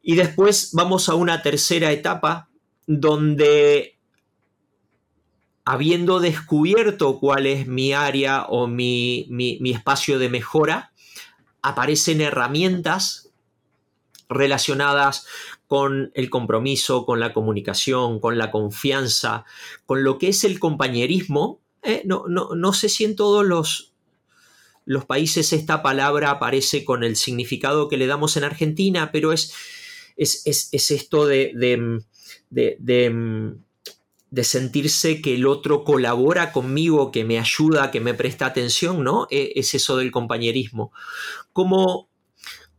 Y 0.03 0.15
después 0.15 0.73
vamos 0.75 1.09
a 1.09 1.15
una 1.15 1.41
tercera 1.41 1.91
etapa 1.91 2.51
donde 2.87 3.96
habiendo 5.67 6.21
descubierto 6.21 7.21
cuál 7.21 7.47
es 7.47 7.67
mi 7.67 7.93
área 7.93 8.45
o 8.45 8.67
mi, 8.67 9.27
mi 9.29 9.71
espacio 9.71 10.19
de 10.19 10.31
mejora, 10.31 10.93
aparecen 11.61 12.23
herramientas 12.23 13.31
relacionadas 14.29 15.27
con 15.67 16.13
el 16.15 16.31
compromiso, 16.31 17.05
con 17.05 17.21
la 17.21 17.33
comunicación, 17.33 18.21
con 18.21 18.39
la 18.39 18.51
confianza, 18.51 19.45
con 19.85 20.05
lo 20.05 20.19
que 20.19 20.29
es 20.29 20.45
el 20.45 20.59
compañerismo. 20.59 21.61
Eh, 21.83 22.03
no, 22.05 22.27
no, 22.29 22.73
sé 22.73 22.89
si 22.89 23.05
en 23.05 23.17
todos 23.17 23.45
los, 23.45 23.93
los 24.85 25.05
países 25.05 25.53
esta 25.53 25.83
palabra 25.83 26.31
aparece 26.31 26.85
con 26.85 27.05
el 27.05 27.17
significado 27.17 27.89
que 27.89 27.97
le 27.97 28.07
damos 28.07 28.37
en 28.37 28.45
Argentina, 28.45 29.11
pero 29.13 29.33
es, 29.33 29.53
es, 30.17 30.91
esto 30.91 31.27
de, 31.27 31.53
de, 31.55 32.77
de, 32.79 33.57
sentirse 34.45 35.23
que 35.23 35.35
el 35.35 35.47
otro 35.47 35.85
colabora 35.85 36.53
conmigo, 36.53 37.11
que 37.11 37.25
me 37.25 37.39
ayuda, 37.39 37.91
que 37.91 38.01
me 38.01 38.15
presta 38.15 38.47
atención, 38.47 39.05
¿no? 39.05 39.27
E, 39.31 39.53
es 39.57 39.75
eso 39.75 39.97
del 39.97 40.11
compañerismo 40.11 40.93
como, 41.57 42.11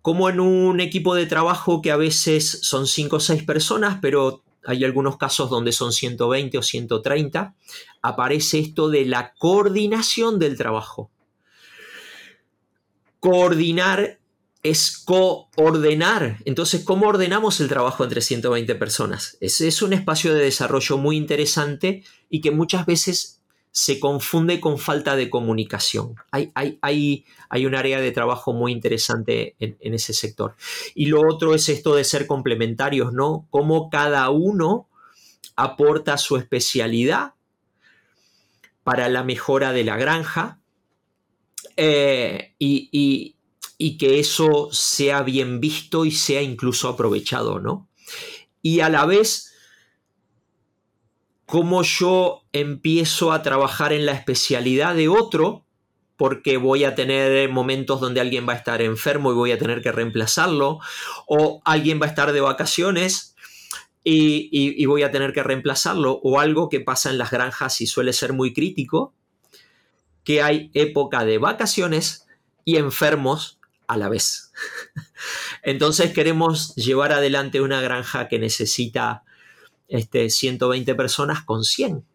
como 0.04 0.30
en 0.30 0.40
un 0.40 0.80
equipo 0.80 1.16
de 1.16 1.26
trabajo 1.26 1.82
que 1.82 1.92
a 1.92 1.98
veces 1.98 2.60
son 2.62 2.86
5 2.86 3.16
o 3.16 3.20
6 3.20 3.42
personas, 3.42 3.98
pero 4.04 4.44
hay 4.66 4.84
algunos 4.84 5.18
casos 5.18 5.50
donde 5.50 5.72
son 5.72 5.94
120 5.94 6.60
o 6.60 6.62
130, 6.62 7.56
aparece 8.04 8.60
esto 8.60 8.90
de 8.90 9.06
la 9.06 9.34
coordinación 9.34 10.38
del 10.38 10.58
trabajo. 10.58 11.10
Coordinar 13.20 14.20
es 14.69 14.97
coordenar. 14.97 16.38
Entonces, 16.45 16.83
¿cómo 16.83 17.07
ordenamos 17.07 17.59
el 17.59 17.69
trabajo 17.69 18.03
entre 18.03 18.21
120 18.21 18.75
personas? 18.75 19.38
Ese 19.39 19.67
es 19.67 19.81
un 19.81 19.93
espacio 19.93 20.33
de 20.33 20.43
desarrollo 20.43 20.97
muy 20.97 21.17
interesante 21.17 22.03
y 22.29 22.41
que 22.41 22.51
muchas 22.51 22.86
veces 22.86 23.41
se 23.71 24.00
confunde 24.00 24.59
con 24.59 24.79
falta 24.79 25.15
de 25.15 25.29
comunicación. 25.29 26.15
Hay, 26.31 26.51
hay, 26.55 27.25
hay, 27.50 27.65
un 27.65 27.75
área 27.75 28.01
de 28.01 28.12
trabajo 28.12 28.51
muy 28.51 28.71
interesante 28.71 29.55
en, 29.59 29.93
ese 29.93 30.13
sector. 30.13 30.55
Y 30.95 31.05
lo 31.05 31.21
otro 31.21 31.53
es 31.53 31.69
esto 31.69 31.95
de 31.95 32.03
ser 32.03 32.25
complementarios, 32.25 33.13
¿no? 33.13 33.45
Cómo 33.51 33.89
cada 33.89 34.29
uno 34.31 34.89
aporta 35.55 36.17
su 36.17 36.38
especialidad 36.38 37.33
para 38.83 39.09
la 39.09 39.24
mejora 39.24 39.74
de 39.74 39.83
la 39.83 39.97
granja 39.97 40.59
eh, 41.75 42.55
y 42.57 43.37
que 43.98 44.19
eso 44.19 44.69
sea 44.72 45.22
bien 45.22 45.60
visto 45.60 46.05
y 46.05 46.12
sea 46.12 46.41
incluso 46.41 46.89
aprovechado, 46.89 47.60
¿no? 47.60 47.88
Y 48.62 48.79
a 48.79 48.89
la 48.89 49.05
vez 49.05 49.53
cómo 51.46 51.81
yo 51.84 52.43
empiezo 52.51 53.31
a 53.31 53.41
trabajar 53.41 53.93
en 53.93 54.05
la 54.05 54.12
especialidad 54.12 54.96
de 54.96 55.07
otro, 55.07 55.63
porque 56.17 56.57
voy 56.57 56.84
a 56.84 56.96
tener 56.96 57.50
momentos 57.50 58.01
donde 58.01 58.19
alguien 58.19 58.48
va 58.48 58.53
a 58.53 58.57
estar 58.57 58.81
enfermo 58.81 59.31
y 59.31 59.36
voy 59.36 59.51
a 59.51 59.57
tener 59.57 59.81
que 59.81 59.91
reemplazarlo, 59.91 60.79
o 61.27 61.62
alguien 61.63 62.01
va 62.01 62.07
a 62.07 62.10
estar 62.10 62.34
de 62.34 62.41
vacaciones 62.41 63.36
y, 64.03 64.86
voy 64.86 65.03
a 65.03 65.12
tener 65.12 65.34
que 65.34 65.43
reemplazarlo, 65.43 66.19
o 66.24 66.39
algo 66.39 66.69
que 66.69 66.79
pasa 66.79 67.10
en 67.10 67.17
las 67.17 67.31
granjas 67.31 67.79
y 67.81 67.88
suele 67.88 68.12
ser 68.13 68.34
muy 68.34 68.53
crítico, 68.53 69.13
que 70.24 70.41
hay 70.41 70.72
época 70.74 71.24
de 71.24 71.38
vacaciones 71.38 72.27
y 72.65 72.75
enfermos 72.75 73.57
a 73.88 73.98
la 73.98 74.10
vez. 74.10 74.51
Entonces 75.63 76.13
queremos 76.13 76.75
llevar 76.75 77.12
adelante 77.12 77.62
una 77.62 77.82
granja 77.82 78.27
que 78.27 78.39
necesita 78.39 79.24
este, 79.88 80.29
120 80.29 80.96
personas 80.96 81.44
con 81.44 81.63
100. 81.63 82.06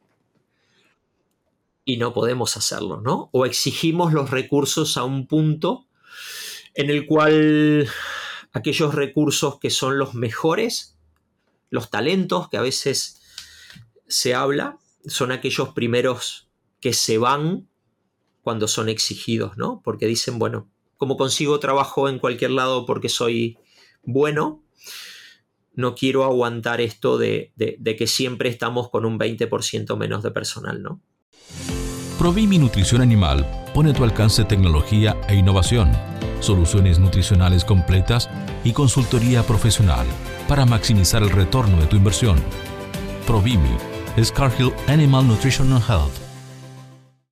y 1.85 1.97
no 1.97 2.13
podemos 2.13 2.57
hacerlo, 2.57 3.01
¿no? 3.01 3.29
O 3.33 3.45
exigimos 3.45 4.13
los 4.13 4.31
recursos 4.31 4.97
a 4.97 5.03
un 5.03 5.27
punto 5.27 5.89
en 6.75 6.91
el 6.91 7.07
cual 7.07 7.89
aquellos 8.53 8.95
recursos 8.95 9.59
que 9.59 9.71
son 9.71 9.99
los 9.99 10.15
mejores, 10.15 10.97
los 11.71 11.91
talentos 11.91 12.49
que 12.49 12.57
a 12.57 12.63
veces 12.63 13.21
se 14.07 14.35
habla, 14.35 14.79
son 15.07 15.33
aquellos 15.33 15.71
primeros 15.71 16.49
que 16.81 16.93
se 16.93 17.19
van 17.19 17.69
cuando 18.43 18.69
son 18.69 18.89
exigidos, 18.89 19.57
¿no? 19.57 19.81
Porque 19.83 20.07
dicen, 20.07 20.39
bueno, 20.39 20.69
como 21.03 21.17
consigo 21.17 21.59
trabajo 21.59 22.09
en 22.09 22.21
cualquier 22.21 22.53
lado 22.53 22.87
porque 22.87 23.09
soy 23.09 23.59
bueno, 24.05 24.63
no 25.75 25.97
quiero 25.97 26.23
aguantar 26.23 26.81
esto 26.81 27.19
de, 27.19 27.53
que 27.99 28.07
siempre 28.07 28.49
estamos 28.49 28.89
con 28.89 29.05
un 29.05 29.19
20% 29.19 29.97
menos 29.97 30.23
de 30.23 30.31
personal, 30.31 30.81
¿no? 30.81 31.01
Provimi 32.21 32.57
Nutrición 32.57 33.03
Animal 33.03 33.45
pone 33.75 33.91
a 33.91 33.95
tu 33.95 34.05
alcance 34.05 34.45
tecnología 34.45 35.21
e 35.29 35.35
innovación, 35.35 35.91
soluciones 36.39 37.01
nutricionales 37.01 37.65
completas 37.65 38.31
y 38.63 38.73
consultoría 38.73 39.43
profesional 39.43 40.07
para 40.47 40.67
maximizar 40.67 41.25
el 41.25 41.31
retorno 41.31 41.81
de 41.81 41.89
tu 41.89 41.97
inversión. 41.97 42.41
Provimi 43.27 43.77
es 44.17 44.31
Cargill 44.31 44.73
Animal 44.87 45.27
Nutrition 45.27 45.73
and 45.73 45.83
Health. 45.83 46.15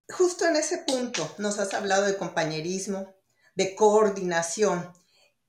Justo 0.09 0.45
en 0.47 0.57
ese 0.57 0.79
punto 0.79 1.33
nos 1.39 1.61
has 1.61 1.73
hablado 1.73 2.07
de 2.07 2.17
compañerismo, 2.17 3.20
de 3.61 3.75
coordinación. 3.75 4.91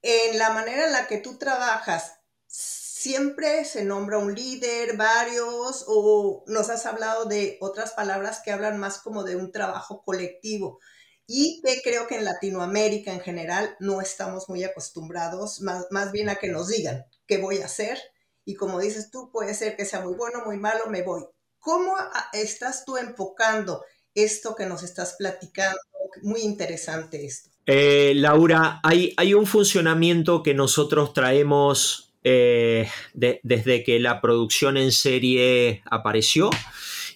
En 0.01 0.37
la 0.37 0.49
manera 0.51 0.85
en 0.85 0.91
la 0.91 1.07
que 1.07 1.17
tú 1.17 1.37
trabajas, 1.37 2.19
siempre 2.45 3.63
se 3.63 3.85
nombra 3.85 4.17
un 4.17 4.35
líder, 4.35 4.97
varios, 4.97 5.85
o 5.87 6.43
nos 6.45 6.69
has 6.69 6.85
hablado 6.85 7.23
de 7.23 7.57
otras 7.61 7.93
palabras 7.93 8.41
que 8.43 8.51
hablan 8.51 8.77
más 8.77 8.97
como 8.97 9.23
de 9.23 9.37
un 9.37 9.53
trabajo 9.53 10.03
colectivo 10.03 10.79
y 11.25 11.61
que 11.63 11.81
creo 11.81 12.07
que 12.07 12.17
en 12.17 12.25
Latinoamérica 12.25 13.13
en 13.13 13.21
general 13.21 13.77
no 13.79 14.01
estamos 14.01 14.49
muy 14.49 14.65
acostumbrados, 14.65 15.61
más, 15.61 15.85
más 15.91 16.11
bien 16.11 16.27
a 16.27 16.35
que 16.35 16.49
nos 16.49 16.67
digan 16.67 17.05
qué 17.27 17.37
voy 17.37 17.61
a 17.61 17.65
hacer 17.65 17.97
y 18.43 18.55
como 18.55 18.81
dices 18.81 19.09
tú, 19.09 19.31
puede 19.31 19.53
ser 19.53 19.77
que 19.77 19.85
sea 19.85 20.01
muy 20.01 20.15
bueno, 20.15 20.43
muy 20.45 20.57
malo, 20.57 20.87
me 20.87 21.01
voy. 21.03 21.25
¿Cómo 21.59 21.95
estás 22.33 22.83
tú 22.83 22.97
enfocando 22.97 23.85
esto 24.15 24.53
que 24.53 24.65
nos 24.65 24.83
estás 24.83 25.15
platicando? 25.17 25.79
Muy 26.23 26.41
interesante 26.41 27.23
esto. 27.25 27.50
Eh, 27.65 28.13
Laura, 28.15 28.79
hay, 28.83 29.33
un 29.33 29.45
funcionamiento 29.45 30.43
que 30.43 30.53
nosotros 30.53 31.13
traemos 31.13 32.13
eh, 32.23 32.89
desde 33.13 33.83
que 33.83 33.99
la 33.99 34.21
producción 34.21 34.77
en 34.77 34.91
serie 34.91 35.83
apareció. 35.89 36.49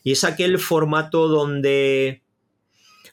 Y 0.03 0.11
es 0.11 0.23
aquel 0.23 0.59
formato 0.59 1.27
donde 1.27 2.21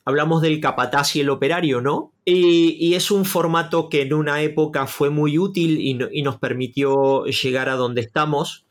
hablamos 0.05 0.43
del 0.43 0.61
capataz 0.61 1.17
y 1.17 1.21
el 1.21 1.31
operario, 1.31 1.81
¿no? 1.81 2.13
Y, 2.25 2.95
es 2.95 3.11
un 3.11 3.25
formato 3.25 3.89
que 3.89 4.03
en 4.03 4.13
una 4.13 4.43
época 4.43 4.87
fue 4.87 5.11
muy 5.11 5.39
útil 5.39 5.81
y, 5.81 6.23
nos 6.23 6.39
permitió 6.39 7.25
llegar 7.25 7.69
a 7.69 7.77
donde 7.77 8.03
estamos, 8.03 8.67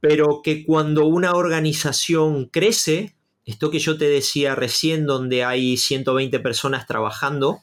pero 0.00 0.42
que 0.42 0.64
cuando 0.64 1.06
una 1.06 1.32
organización 1.32 2.46
crece, 2.46 3.16
esto 3.44 3.70
que 3.70 3.78
yo 3.78 3.96
te 3.96 4.08
decía 4.08 4.54
recién, 4.54 5.06
donde 5.06 5.44
hay 5.44 5.76
120 5.76 6.38
personas 6.40 6.86
trabajando, 6.86 7.62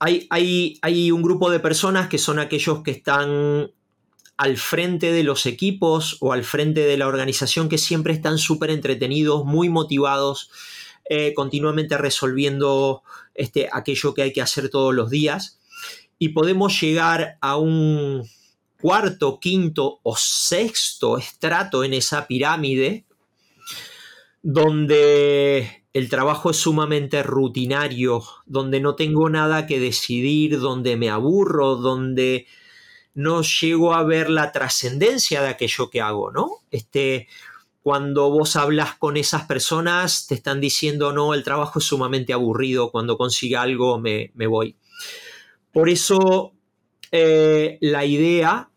hay, 0.00 1.10
un 1.12 1.22
grupo 1.22 1.50
de 1.50 1.60
personas 1.60 2.08
que 2.08 2.18
son 2.18 2.38
aquellos 2.38 2.82
que 2.82 2.90
están 2.90 3.70
al 4.38 4.56
frente 4.56 5.12
de 5.12 5.22
los 5.22 5.44
equipos 5.44 6.16
o 6.20 6.32
al 6.32 6.44
frente 6.44 6.80
de 6.80 6.96
la 6.96 7.06
organización 7.06 7.68
que 7.68 7.76
siempre 7.76 8.14
están 8.14 8.38
súper 8.38 8.70
entretenidos, 8.70 9.44
muy 9.44 9.68
motivados, 9.68 10.50
eh, 11.10 11.34
continuamente 11.34 11.98
resolviendo 11.98 13.02
este, 13.34 13.68
aquello 13.70 14.14
que 14.14 14.22
hay 14.22 14.32
que 14.32 14.40
hacer 14.40 14.70
todos 14.70 14.94
los 14.94 15.10
días. 15.10 15.60
Y 16.18 16.30
podemos 16.30 16.80
llegar 16.80 17.36
a 17.42 17.58
un 17.58 18.26
cuarto, 18.80 19.38
quinto 19.38 20.00
o 20.02 20.16
sexto 20.16 21.18
estrato 21.18 21.84
en 21.84 21.92
esa 21.92 22.26
pirámide 22.26 23.04
donde 24.42 25.79
el 25.92 26.08
trabajo 26.08 26.50
es 26.50 26.56
sumamente 26.56 27.22
rutinario, 27.22 28.22
donde 28.46 28.80
no 28.80 28.94
tengo 28.94 29.28
nada 29.28 29.66
que 29.66 29.80
decidir, 29.80 30.60
donde 30.60 30.96
me 30.96 31.10
aburro, 31.10 31.76
donde 31.76 32.46
no 33.14 33.42
llego 33.42 33.94
a 33.94 34.04
ver 34.04 34.30
la 34.30 34.52
trascendencia 34.52 35.42
de 35.42 35.48
aquello 35.48 35.90
que 35.90 36.00
hago, 36.00 36.30
¿no? 36.30 36.50
Este, 36.70 37.26
cuando 37.82 38.30
vos 38.30 38.56
hablas 38.56 38.94
con 38.96 39.16
esas 39.16 39.46
personas, 39.46 40.26
te 40.28 40.34
están 40.34 40.60
diciendo, 40.60 41.12
no, 41.12 41.34
el 41.34 41.42
trabajo 41.42 41.80
es 41.80 41.86
sumamente 41.86 42.32
aburrido, 42.32 42.92
cuando 42.92 43.16
consiga 43.16 43.62
algo 43.62 43.98
me, 43.98 44.30
voy. 44.46 44.76
Por 45.72 45.88
eso 45.88 46.52
eh, 47.10 47.78
la 47.80 48.04
idea 48.04 48.69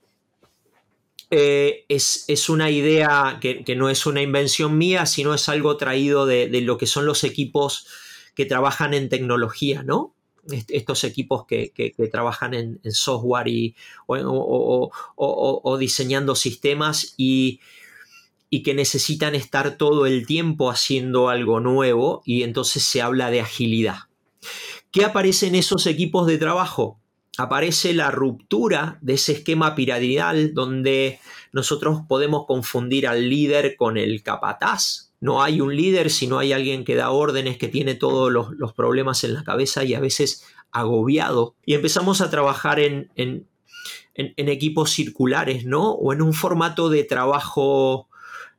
eh, 1.35 1.85
es, 1.89 2.47
una 2.47 2.69
idea 2.69 3.39
que, 3.41 3.75
no 3.75 3.89
es 3.89 4.05
una 4.05 4.21
invención 4.21 4.77
mía, 4.77 5.07
sino 5.07 5.33
es 5.33 5.49
algo 5.49 5.77
traído 5.77 6.27
de, 6.27 6.47
lo 6.61 6.77
que 6.77 6.85
son 6.85 7.07
los 7.07 7.23
equipos 7.23 7.87
que 8.35 8.45
trabajan 8.45 8.93
en 8.93 9.09
tecnología, 9.09 9.81
¿no? 9.81 10.13
estos 10.47 11.03
equipos 11.03 11.47
que, 11.47 11.73
trabajan 12.11 12.53
en, 12.53 12.79
software 12.91 13.47
y, 13.47 13.75
o, 14.05 15.77
diseñando 15.79 16.35
sistemas 16.35 17.15
y, 17.17 17.61
y, 18.51 18.61
que 18.61 18.75
necesitan 18.75 19.33
estar 19.33 19.75
todo 19.75 20.05
el 20.05 20.27
tiempo 20.27 20.69
haciendo 20.69 21.29
algo 21.29 21.59
nuevo 21.59 22.21
y 22.25 22.43
entonces 22.43 22.83
se 22.83 23.01
habla 23.01 23.31
de 23.31 23.41
agilidad. 23.41 24.01
¿Qué 24.91 25.03
aparece 25.03 25.47
en 25.47 25.55
esos 25.55 25.87
equipos 25.87 26.27
de 26.27 26.37
trabajo? 26.37 26.99
Aparece 27.37 27.93
la 27.93 28.11
ruptura 28.11 28.97
de 29.01 29.13
ese 29.13 29.33
esquema 29.33 29.75
piramidal 29.75 30.53
donde 30.53 31.19
nosotros 31.51 32.01
podemos 32.07 32.45
confundir 32.45 33.07
al 33.07 33.29
líder 33.29 33.75
con 33.75 33.97
el 33.97 34.21
capataz. 34.21 35.11
No 35.19 35.41
hay 35.41 35.61
un 35.61 35.75
líder, 35.75 36.09
sino 36.09 36.37
hay 36.37 36.53
alguien 36.53 36.83
que 36.83 36.95
da 36.95 37.09
órdenes, 37.09 37.57
que 37.57 37.69
tiene 37.69 37.95
todos 37.95 38.31
los, 38.31 38.73
problemas 38.73 39.23
en 39.23 39.33
la 39.33 39.43
cabeza 39.43 39.83
y 39.83 39.93
a 39.93 39.99
veces 39.99 40.45
agobiado. 40.71 41.55
Y 41.65 41.73
empezamos 41.73 42.21
a 42.21 42.29
trabajar 42.29 42.79
en, 42.79 43.09
en, 43.15 43.47
equipos 44.35 44.91
circulares, 44.91 45.65
¿no? 45.65 45.91
O 45.91 46.13
en 46.13 46.21
un 46.21 46.33
formato 46.33 46.89
de 46.89 47.03
trabajo... 47.03 48.09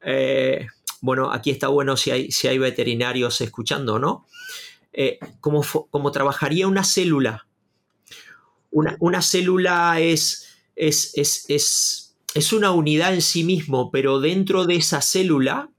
Eh, 0.03 0.67
bueno, 1.01 1.33
aquí 1.33 1.51
está 1.51 1.69
bueno 1.69 1.97
si 1.99 2.11
hay, 2.11 2.31
si 2.33 2.49
hay 2.49 2.57
veterinarios 2.57 3.41
escuchando, 3.41 3.99
¿no? 3.99 4.25
Eh, 4.93 5.19
como, 5.41 5.63
como 5.91 6.13
trabajaría 6.13 6.67
una 6.67 6.83
célula 6.83 7.47
una, 8.75 9.23
célula 9.23 10.01
es, 10.01 10.49
es, 10.75 11.13
es, 11.49 12.53
una 12.53 12.73
unidad 12.73 13.15
en 13.15 13.23
sí 13.23 13.45
mismo, 13.45 13.91
pero 13.91 14.21
dentro 14.21 14.67
de 14.67 14.77
esa 14.77 15.01
célula 15.01 15.71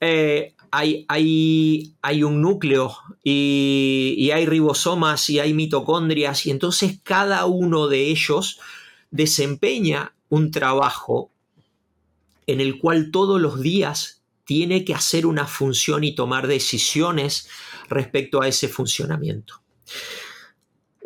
eh, 0.00 0.54
hay, 0.70 1.06
hay, 1.08 1.94
hay, 2.02 2.22
un 2.22 2.42
núcleo 2.42 2.94
y, 3.24 4.14
y, 4.18 4.30
hay 4.32 4.44
ribosomas 4.44 5.30
y 5.30 5.38
hay 5.38 5.54
mitocondrias 5.54 6.44
y 6.44 6.50
entonces 6.50 7.00
cada 7.02 7.46
uno 7.46 7.88
de 7.88 8.08
ellos 8.08 8.60
desempeña 9.10 10.14
un 10.28 10.50
trabajo 10.50 11.30
en 12.46 12.60
el 12.60 12.78
cual 12.78 13.10
todos 13.10 13.40
los 13.40 13.60
días 13.60 14.22
tiene 14.44 14.84
que 14.84 14.94
hacer 14.94 15.24
una 15.24 15.46
función 15.46 16.04
y 16.04 16.14
tomar 16.14 16.46
decisiones 16.46 17.48
respecto 17.88 18.42
a 18.42 18.48
ese 18.48 18.68
funcionamiento. 18.68 19.62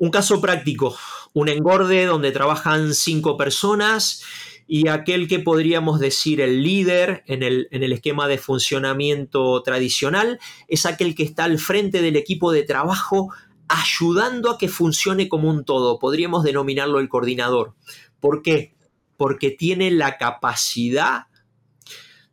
Un 0.03 0.11
caso 0.11 0.41
práctico, 0.41 0.97
un 1.33 1.49
engorde 1.49 2.07
donde 2.07 2.33
trabajan 2.33 2.93
cinco 2.93 3.37
personas 3.37 4.25
y 4.67 4.89
aquel 4.89 5.29
que 5.29 5.39
podríamos 5.39 6.01
decir 6.01 6.41
el 6.41 6.65
líder 6.65 7.23
en 7.29 7.45
el, 7.45 7.69
en 7.71 7.85
el, 7.85 7.93
esquema 7.93 8.27
de 8.27 8.37
funcionamiento 8.37 9.63
tradicional 9.63 10.41
es 10.67 10.87
aquel 10.87 11.15
que 11.15 11.23
está 11.23 11.45
al 11.45 11.61
frente 11.61 12.03
del 12.03 12.17
equipo 12.17 12.51
de 12.51 12.65
trabajo 12.65 13.33
ayudando 13.69 14.51
a 14.51 14.59
que 14.59 14.69
funcione 14.69 15.29
como 15.29 15.49
un 15.49 15.65
todo. 15.65 16.01
Podríamos 16.01 16.43
denominarlo 16.43 16.99
el 16.99 17.09
coordinador. 17.09 17.77
¿Por 18.19 18.43
qué? 18.43 18.75
Porque 19.17 19.53
tiene 19.53 19.93
la 19.93 20.19
capacidad 20.19 21.29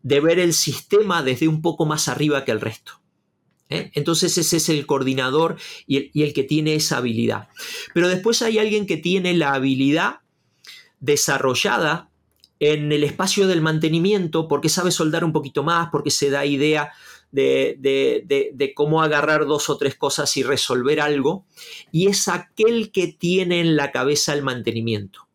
de 0.02 0.20
ver 0.20 0.40
el 0.40 0.54
sistema 0.54 1.22
desde 1.22 1.48
un 1.48 1.62
poco 1.62 1.86
más 1.86 2.08
arriba 2.08 2.46
que 2.46 2.52
el 2.52 2.62
resto. 2.62 2.99
¿Eh? 3.70 3.92
Entonces 3.94 4.38
ese 4.38 4.58
es 4.58 4.70
el 4.70 4.86
coordinador 4.86 5.58
y 5.88 6.22
el, 6.22 6.34
que 6.34 6.44
tiene 6.44 6.76
esa 6.76 6.98
habilidad. 6.98 7.50
Pero 7.94 8.10
después 8.10 8.42
hay 8.42 8.58
alguien 8.58 8.86
que 8.86 8.98
tiene 8.98 9.34
la 9.34 9.54
habilidad 9.54 10.20
desarrollada 11.00 12.10
en 12.60 12.92
el 12.92 13.04
espacio 13.04 13.48
del 13.48 13.62
mantenimiento 13.62 14.48
porque 14.48 14.70
sabe 14.70 14.92
soldar 14.92 15.24
un 15.24 15.32
poquito 15.32 15.64
más, 15.64 15.90
porque 15.92 16.12
se 16.12 16.30
da 16.30 16.46
idea 16.46 16.92
de, 17.32 17.78
de, 18.54 18.74
cómo 18.74 19.02
agarrar 19.02 19.46
dos 19.46 19.70
o 19.70 19.78
tres 19.78 19.96
cosas 19.96 20.36
y 20.38 20.44
resolver 20.44 21.00
algo, 21.00 21.46
y 21.92 22.08
es 22.08 22.28
aquel 22.28 22.92
que 22.92 23.08
tiene 23.08 23.62
en 23.62 23.76
la 23.76 23.92
cabeza 23.92 24.34
el 24.34 24.42
mantenimiento. 24.42 25.28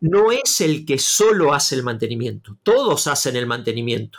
No 0.00 0.32
es 0.32 0.60
el 0.60 0.84
que 0.86 0.98
solo 0.98 1.52
hace 1.54 1.74
el 1.74 1.82
mantenimiento, 1.82 2.56
todos 2.62 3.06
hacen 3.06 3.36
el 3.36 3.46
mantenimiento, 3.46 4.18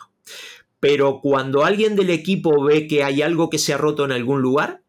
pero 0.80 1.20
cuando 1.22 1.66
alguien 1.66 1.96
del 1.96 2.10
equipo 2.10 2.64
ve 2.64 2.88
que 2.88 3.04
hay 3.04 3.22
algo 3.22 3.50
que 3.50 3.60
se 3.60 3.74
ha 3.74 3.78
roto 3.78 4.06
en 4.06 4.12
algún 4.12 4.42
lugar, 4.42 4.82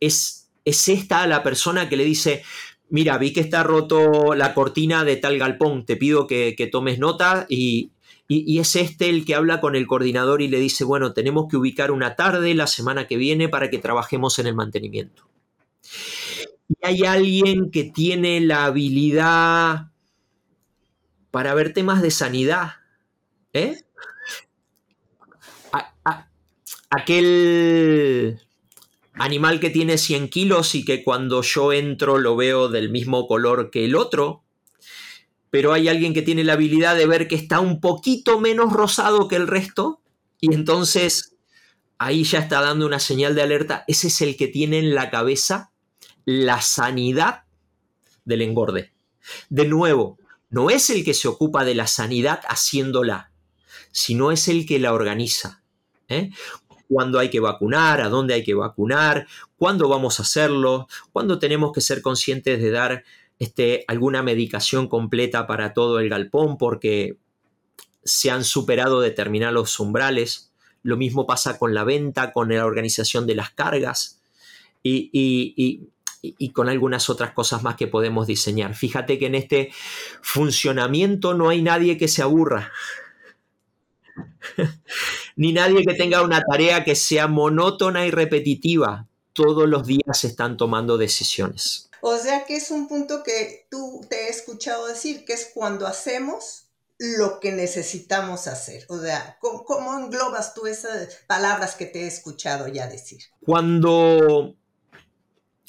es, 0.00 0.50
es 0.64 0.88
esta 0.88 1.26
la 1.26 1.42
persona 1.42 1.88
que 1.88 1.96
le 1.96 2.04
dice, 2.04 2.42
mira, 2.90 3.18
vi 3.18 3.32
que 3.32 3.40
está 3.40 3.62
roto 3.62 4.34
la 4.34 4.54
cortina 4.54 5.04
de 5.04 5.16
tal 5.16 5.38
galpón, 5.38 5.86
te 5.86 5.96
pido 5.96 6.26
que, 6.26 6.68
tomes 6.70 6.98
nota 6.98 7.46
y, 7.48 7.92
y, 8.28 8.58
es 8.58 8.76
este 8.76 9.08
el 9.08 9.24
que 9.24 9.34
habla 9.34 9.60
con 9.60 9.74
el 9.74 9.86
coordinador 9.86 10.42
y 10.42 10.48
le 10.48 10.58
dice, 10.58 10.84
bueno, 10.84 11.12
tenemos 11.12 11.46
que 11.48 11.56
ubicar 11.56 11.90
una 11.90 12.14
tarde 12.14 12.54
la 12.54 12.66
semana 12.66 13.06
que 13.06 13.16
viene 13.16 13.48
para 13.48 13.70
que 13.70 13.78
trabajemos 13.78 14.38
en 14.38 14.48
el 14.48 14.54
mantenimiento. 14.54 15.28
Y 16.68 16.74
hay 16.82 17.04
alguien 17.04 17.70
que 17.70 17.84
tiene 17.84 18.40
la 18.40 18.64
habilidad 18.64 19.92
para 21.30 21.54
ver 21.54 21.72
temas 21.72 22.02
de 22.02 22.10
sanidad. 22.10 22.72
¿eh? 23.52 23.85
Aquel 26.90 28.40
animal 29.14 29.60
que 29.60 29.70
tiene 29.70 29.98
100 29.98 30.28
kilos 30.28 30.74
y 30.74 30.84
que 30.84 31.02
cuando 31.02 31.42
yo 31.42 31.72
entro 31.72 32.18
lo 32.18 32.36
veo 32.36 32.68
del 32.68 32.90
mismo 32.90 33.26
color 33.26 33.70
que 33.70 33.84
el 33.84 33.96
otro, 33.96 34.44
pero 35.50 35.72
hay 35.72 35.88
alguien 35.88 36.12
que 36.12 36.22
tiene 36.22 36.44
la 36.44 36.54
habilidad 36.54 36.96
de 36.96 37.06
ver 37.06 37.28
que 37.28 37.34
está 37.34 37.60
un 37.60 37.80
poquito 37.80 38.40
menos 38.40 38.72
rosado 38.72 39.28
que 39.28 39.36
el 39.36 39.46
resto 39.46 40.02
y 40.40 40.54
entonces 40.54 41.34
ahí 41.98 42.24
ya 42.24 42.40
está 42.40 42.60
dando 42.60 42.86
una 42.86 43.00
señal 43.00 43.34
de 43.34 43.42
alerta, 43.42 43.84
ese 43.88 44.08
es 44.08 44.20
el 44.20 44.36
que 44.36 44.48
tiene 44.48 44.78
en 44.78 44.94
la 44.94 45.10
cabeza 45.10 45.72
la 46.24 46.60
sanidad 46.60 47.44
del 48.24 48.42
engorde. 48.42 48.92
De 49.48 49.66
nuevo, 49.66 50.18
no 50.50 50.70
es 50.70 50.90
el 50.90 51.04
que 51.04 51.14
se 51.14 51.28
ocupa 51.28 51.64
de 51.64 51.74
la 51.74 51.86
sanidad 51.86 52.40
haciéndola, 52.48 53.32
sino 53.92 54.30
es 54.30 54.48
el 54.48 54.66
que 54.66 54.78
la 54.78 54.92
organiza. 54.92 55.62
¿eh? 56.08 56.30
Cuándo 56.88 57.18
hay 57.18 57.30
que 57.30 57.40
vacunar, 57.40 58.00
a 58.00 58.08
dónde 58.08 58.34
hay 58.34 58.44
que 58.44 58.54
vacunar, 58.54 59.26
cuándo 59.56 59.88
vamos 59.88 60.18
a 60.18 60.22
hacerlo, 60.22 60.88
cuándo 61.12 61.38
tenemos 61.38 61.72
que 61.72 61.80
ser 61.80 62.02
conscientes 62.02 62.60
de 62.62 62.70
dar 62.70 63.04
este, 63.38 63.84
alguna 63.88 64.22
medicación 64.22 64.88
completa 64.88 65.46
para 65.46 65.74
todo 65.74 65.98
el 66.00 66.08
galpón 66.08 66.56
porque 66.56 67.18
se 68.04 68.30
han 68.30 68.44
superado 68.44 69.00
determinados 69.00 69.78
umbrales. 69.80 70.52
Lo 70.82 70.96
mismo 70.96 71.26
pasa 71.26 71.58
con 71.58 71.74
la 71.74 71.84
venta, 71.84 72.32
con 72.32 72.48
la 72.48 72.64
organización 72.64 73.26
de 73.26 73.34
las 73.34 73.50
cargas 73.50 74.22
y, 74.82 75.90
con 76.52 76.68
algunas 76.68 77.10
otras 77.10 77.32
cosas 77.32 77.62
más 77.62 77.76
que 77.76 77.88
podemos 77.88 78.26
diseñar. 78.26 78.74
Fíjate 78.74 79.18
que 79.18 79.26
en 79.26 79.34
este 79.34 79.72
funcionamiento 80.22 81.34
no 81.34 81.48
hay 81.48 81.62
nadie 81.62 81.98
que 81.98 82.08
se 82.08 82.22
aburra. 82.22 82.72
Ni 85.36 85.52
nadie 85.52 85.84
que 85.84 85.94
tenga 85.94 86.22
una 86.22 86.42
tarea 86.42 86.82
que 86.84 86.94
sea 86.94 87.28
monótona 87.28 88.06
y 88.06 88.10
repetitiva. 88.10 89.06
Todos 89.32 89.68
los 89.68 89.86
días 89.86 90.18
se 90.18 90.28
están 90.28 90.56
tomando 90.56 90.96
decisiones. 90.96 91.90
O 92.00 92.16
sea 92.16 92.44
que 92.44 92.56
es 92.56 92.70
un 92.70 92.88
punto 92.88 93.22
que 93.22 93.66
tú 93.70 94.00
te 94.08 94.26
he 94.26 94.28
escuchado 94.28 94.86
decir, 94.86 95.24
que 95.24 95.34
es 95.34 95.50
cuando 95.52 95.86
hacemos 95.86 96.66
lo 96.98 97.40
que 97.40 97.52
necesitamos 97.52 98.46
hacer. 98.46 98.84
O 98.88 98.98
sea, 98.98 99.38
¿cómo, 99.40 99.98
englobas 99.98 100.54
tú 100.54 100.66
esas 100.66 101.16
palabras 101.26 101.74
que 101.74 101.86
te 101.86 102.02
he 102.02 102.06
escuchado 102.06 102.68
ya 102.68 102.86
decir? 102.86 103.20
Cuando 103.44 104.54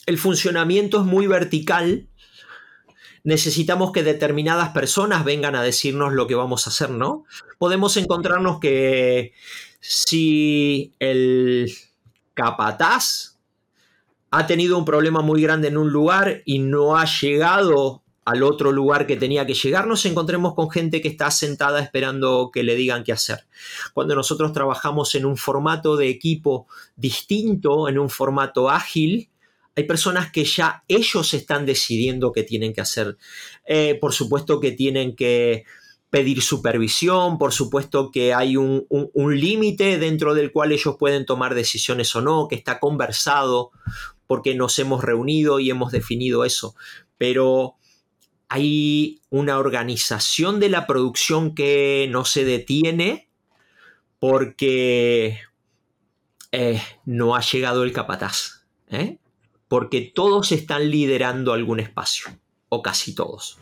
el 0.06 0.18
funcionamiento 0.18 1.00
es 1.00 1.06
muy 1.06 1.28
vertical, 1.28 2.08
necesitamos 3.28 3.92
que 3.92 4.04
determinadas 4.04 4.70
personas 4.70 5.26
vengan 5.26 5.54
a 5.54 5.62
decirnos 5.62 6.14
lo 6.14 6.28
que 6.28 6.36
vamos 6.36 6.66
a 6.66 6.70
hacer, 6.70 6.92
¿no? 6.92 7.26
Podemos 7.58 7.98
encontrarnos 7.98 8.62
que 8.62 9.34
si 9.82 10.94
el 11.00 11.70
capataz 12.34 13.38
ha 14.32 14.48
tenido 14.48 14.78
un 14.78 14.86
problema 14.86 15.20
muy 15.20 15.42
grande 15.42 15.68
en 15.68 15.76
un 15.76 15.92
lugar 15.92 16.42
y 16.46 16.60
no 16.60 16.96
ha 16.96 17.04
llegado 17.04 18.02
al 18.24 18.44
otro 18.44 18.72
lugar 18.72 19.06
que 19.06 19.18
tenía 19.18 19.46
que 19.46 19.56
llegar, 19.56 19.88
nos 19.88 20.06
encontremos 20.06 20.56
con 20.56 20.72
gente 20.72 21.02
que 21.02 21.10
está 21.10 21.30
sentada 21.30 21.82
esperando 21.82 22.50
que 22.54 22.64
le 22.64 22.76
digan 22.76 23.04
qué 23.04 23.12
hacer. 23.12 23.46
Cuando 23.94 24.16
nosotros 24.16 24.54
trabajamos 24.54 25.16
en 25.16 25.26
un 25.26 25.36
formato 25.36 25.98
de 25.98 26.08
equipo 26.08 26.68
distinto, 26.96 27.90
en 27.90 28.00
un 28.00 28.10
formato 28.10 28.70
ágil, 28.70 29.30
hay 29.78 29.84
personas 29.84 30.32
que 30.32 30.44
ya 30.44 30.84
ellos 30.88 31.36
están 31.36 31.68
decidiendo 31.68 32.32
qué 32.32 32.42
tienen 32.42 32.74
que 32.74 32.82
hacer. 32.82 33.16
Eh, 33.64 33.96
por 34.02 34.12
supuesto 34.12 34.60
que 34.60 34.72
tienen 34.72 35.16
que 35.16 35.66
pedir 36.10 36.42
supervisión, 36.42 37.38
por 37.38 37.54
supuesto 37.54 38.10
que 38.10 38.34
hay 38.34 38.58
un, 38.58 38.88
límite 39.14 40.00
dentro 40.00 40.34
del 40.34 40.52
cual 40.52 40.72
ellos 40.72 40.96
pueden 40.98 41.28
tomar 41.28 41.54
decisiones 41.54 42.16
o 42.16 42.22
no, 42.22 42.48
que 42.48 42.56
está 42.56 42.80
conversado 42.80 43.70
porque 44.26 44.56
nos 44.56 44.80
hemos 44.80 45.04
reunido 45.04 45.60
y 45.60 45.70
hemos 45.70 45.92
definido 45.92 46.44
eso. 46.44 46.76
Pero 47.20 47.76
hay 48.50 49.22
una 49.30 49.60
organización 49.60 50.60
de 50.60 50.70
la 50.70 50.88
producción 50.88 51.54
que 51.54 52.08
no 52.10 52.26
se 52.26 52.46
detiene 52.46 53.30
porque 54.18 55.40
eh, 56.52 56.82
no 57.06 57.36
ha 57.36 57.42
llegado 57.42 57.84
el 57.84 57.94
capataz. 57.94 58.66
¿eh? 58.90 59.20
Porque 59.68 60.12
todos 60.14 60.52
están 60.52 60.90
liderando 60.90 61.54
algún 61.54 61.80
espacio, 61.80 62.30
o 62.70 62.82
casi 62.82 63.14
todos. 63.14 63.58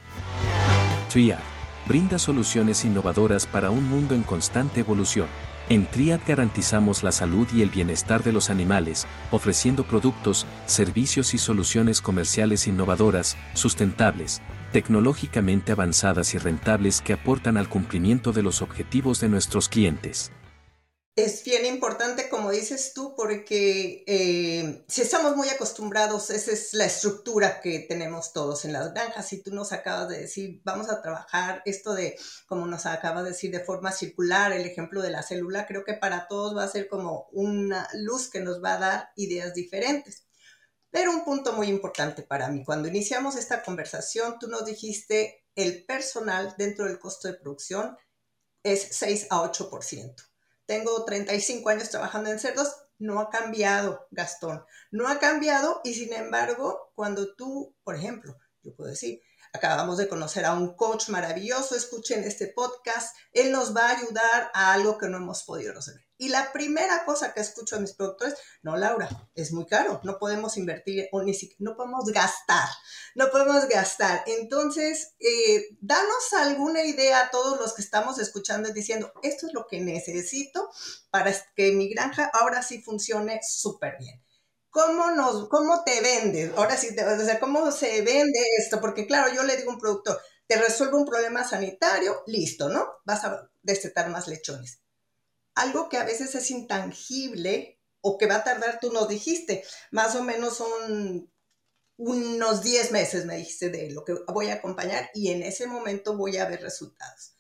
Triad 1.10 1.40
brinda 1.88 2.18
soluciones 2.18 2.84
innovadoras 2.84 3.46
para 3.46 3.70
un 3.70 3.88
mundo 3.88 4.16
en 4.16 4.24
constante 4.24 4.80
evolución. 4.80 5.28
En 5.70 5.88
Triad 5.88 6.20
garantizamos 6.28 7.04
la 7.04 7.12
salud 7.12 7.48
y 7.54 7.62
el 7.62 7.70
bienestar 7.70 8.24
de 8.24 8.32
los 8.32 8.50
animales, 8.50 9.08
ofreciendo 9.32 9.84
productos, 9.84 10.46
servicios 10.68 11.34
y 11.34 11.38
soluciones 11.38 12.02
comerciales 12.02 12.68
innovadoras, 12.68 13.36
sustentables, 13.54 14.42
tecnológicamente 14.72 15.72
avanzadas 15.72 16.34
y 16.36 16.38
rentables 16.38 17.02
que 17.02 17.14
aportan 17.14 17.58
al 17.58 17.70
cumplimiento 17.70 18.32
de 18.32 18.44
los 18.44 18.62
objetivos 18.62 19.20
de 19.22 19.30
nuestros 19.30 19.70
clientes 19.70 20.32
es 21.16 21.46
bien 21.46 21.66
importante, 21.66 22.28
como 22.28 22.52
dices 22.52 22.92
tú, 22.94 23.16
porque 23.16 24.04
eh, 24.06 24.84
si 24.90 25.02
estamos 25.02 25.38
muy 25.38 25.48
acostumbrados, 25.48 26.30
esa 26.30 26.52
es 26.52 26.74
la 26.74 26.86
estructura 26.86 27.62
que 27.62 27.80
tenemos 27.80 28.34
todos 28.34 28.66
en 28.66 28.74
las 28.74 28.94
granjas. 28.94 29.32
Y 29.32 29.42
tú 29.42 29.54
nos 29.54 29.72
acabas 29.72 30.10
de 30.10 30.20
decir, 30.20 30.62
vamos 30.66 30.90
a 30.90 31.02
trabajar 31.02 31.62
esto 31.66 31.94
de, 31.94 32.18
como 32.48 32.68
nos 32.68 32.86
acabas 32.86 33.24
de 33.24 33.30
decir, 33.30 33.50
de 33.52 33.64
forma 33.64 33.94
circular, 33.94 34.52
el 34.52 34.66
ejemplo 34.66 35.02
de 35.02 35.12
la 35.12 35.24
célula, 35.24 35.66
creo 35.68 35.86
que 35.86 35.94
para 35.94 36.28
todos 36.28 36.56
va 36.56 36.66
a 36.66 36.70
ser 36.70 36.90
como 36.90 37.30
una 37.32 37.88
luz 37.94 38.30
que 38.30 38.42
nos 38.42 38.62
va 38.62 38.74
a 38.74 38.80
dar 38.80 39.10
ideas 39.16 39.54
diferentes. 39.54 40.28
Pero 40.92 41.12
un 41.12 41.24
punto 41.24 41.54
muy 41.54 41.68
importante 41.68 42.24
para 42.24 42.50
mí, 42.50 42.66
cuando 42.66 42.90
iniciamos 42.90 43.38
esta 43.38 43.64
conversación, 43.64 44.38
tú 44.38 44.48
nos 44.48 44.66
dijiste 44.66 45.46
el 45.56 45.86
personal 45.86 46.56
dentro 46.58 46.86
del 46.86 47.00
costo 47.00 47.30
de 47.30 47.36
producción 47.36 47.98
es 48.64 48.88
6 48.92 49.28
a 49.30 49.44
8%. 49.44 50.35
Tengo 50.66 51.06
35 51.06 51.70
años 51.70 51.90
trabajando 51.90 52.30
en 52.30 52.40
cerdos, 52.40 52.76
no 52.98 53.20
ha 53.20 53.30
cambiado, 53.30 54.08
Gastón, 54.12 54.64
no 54.92 55.08
ha 55.08 55.20
cambiado 55.20 55.82
y 55.84 55.94
sin 55.94 56.14
embargo, 56.14 56.92
cuando 56.96 57.36
tú, 57.36 57.76
por 57.84 57.96
ejemplo, 57.96 58.38
yo 58.64 58.76
puedo 58.76 58.90
decir, 58.90 59.22
acabamos 59.54 59.98
de 59.98 60.08
conocer 60.08 60.46
a 60.46 60.54
un 60.54 60.76
coach 60.76 61.10
maravilloso, 61.10 61.76
escuchen 61.76 62.24
este 62.24 62.48
podcast, 62.48 63.16
él 63.32 63.52
nos 63.52 63.76
va 63.76 63.90
a 63.90 63.98
ayudar 63.98 64.52
a 64.54 64.74
algo 64.74 64.98
que 64.98 65.08
no 65.08 65.18
hemos 65.18 65.44
podido 65.44 65.74
resolver. 65.74 66.05
Y 66.18 66.30
la 66.30 66.54
primera 66.54 67.04
cosa 67.04 67.34
que 67.34 67.42
escucho 67.42 67.76
a 67.76 67.80
mis 67.80 67.92
productores, 67.92 68.36
no, 68.62 68.78
Laura, 68.78 69.10
es 69.36 69.52
muy 69.52 69.66
caro, 69.66 70.00
no 70.04 70.18
podemos 70.18 70.56
invertir 70.56 71.10
o 71.12 71.22
ni 71.22 71.34
siquiera, 71.34 71.58
no 71.60 71.76
podemos 71.76 72.06
gastar, 72.06 72.70
no 73.16 73.30
podemos 73.32 73.68
gastar. 73.68 74.24
Entonces, 74.26 75.16
eh, 75.20 75.76
danos 75.82 76.32
alguna 76.34 76.84
idea 76.86 77.20
a 77.20 77.32
todos 77.32 77.60
los 77.60 77.74
que 77.74 77.82
estamos 77.82 78.18
escuchando 78.20 78.72
diciendo, 78.72 79.12
esto 79.24 79.48
es 79.48 79.54
lo 79.54 79.68
que 79.68 79.82
necesito 79.82 80.70
para 81.10 81.34
que 81.54 81.74
mi 81.74 81.90
granja 81.90 82.32
ahora 82.34 82.64
sí 82.64 82.82
funcione 82.82 83.42
súper 83.44 83.98
bien. 84.00 84.24
¿Cómo, 84.70 85.12
nos, 85.12 85.50
¿Cómo 85.50 85.84
te 85.84 86.00
vendes? 86.00 86.52
Ahora 86.56 86.78
sí, 86.78 86.90
o 86.90 87.26
sea, 87.26 87.40
¿cómo 87.42 87.72
se 87.72 88.02
vende 88.04 88.40
esto? 88.58 88.80
Porque 88.80 89.06
claro, 89.06 89.34
yo 89.34 89.44
le 89.44 89.58
digo 89.58 89.72
a 89.72 89.74
un 89.74 89.80
productor, 89.80 90.22
te 90.48 90.56
resuelvo 90.58 90.98
un 90.98 91.06
problema 91.06 91.46
sanitario, 91.46 92.24
listo, 92.28 92.70
¿no? 92.70 92.86
Vas 93.04 93.26
a 93.26 93.50
destetar 93.64 94.10
más 94.10 94.28
lechones 94.28 94.85
algo 95.56 95.90
que 95.90 95.98
a 95.98 96.04
veces 96.04 96.36
es 96.36 96.52
intangible 96.52 97.80
o 98.02 98.18
que 98.18 98.28
va 98.28 98.36
a 98.36 98.44
tardar, 98.44 98.80
tú 98.80 98.92
nos 98.92 99.08
dijiste, 99.08 99.64
más 99.90 100.16
o 100.16 100.24
menos 100.24 100.58
son 100.58 101.32
unos 101.98 102.62
10 102.62 102.92
meses, 102.92 103.26
me 103.26 103.38
dijiste, 103.38 103.70
de 103.70 103.92
lo 103.92 104.04
que 104.04 104.14
voy 104.28 104.50
a 104.50 104.56
acompañar 104.56 105.10
y 105.14 105.30
en 105.30 105.42
ese 105.42 105.66
momento 105.66 106.16
voy 106.16 106.38
a 106.38 106.48
ver 106.48 106.62
resultados. 106.62 107.38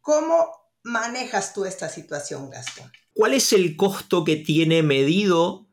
¿Cómo 0.00 0.50
manejas 0.82 1.54
tú 1.54 1.64
esta 1.64 1.88
situación, 1.88 2.50
Gastón? 2.50 2.90
¿Cuál 3.12 3.34
es 3.34 3.52
el 3.52 3.76
costo 3.76 4.24
que 4.24 4.36
tiene 4.36 4.82
medido 4.82 5.66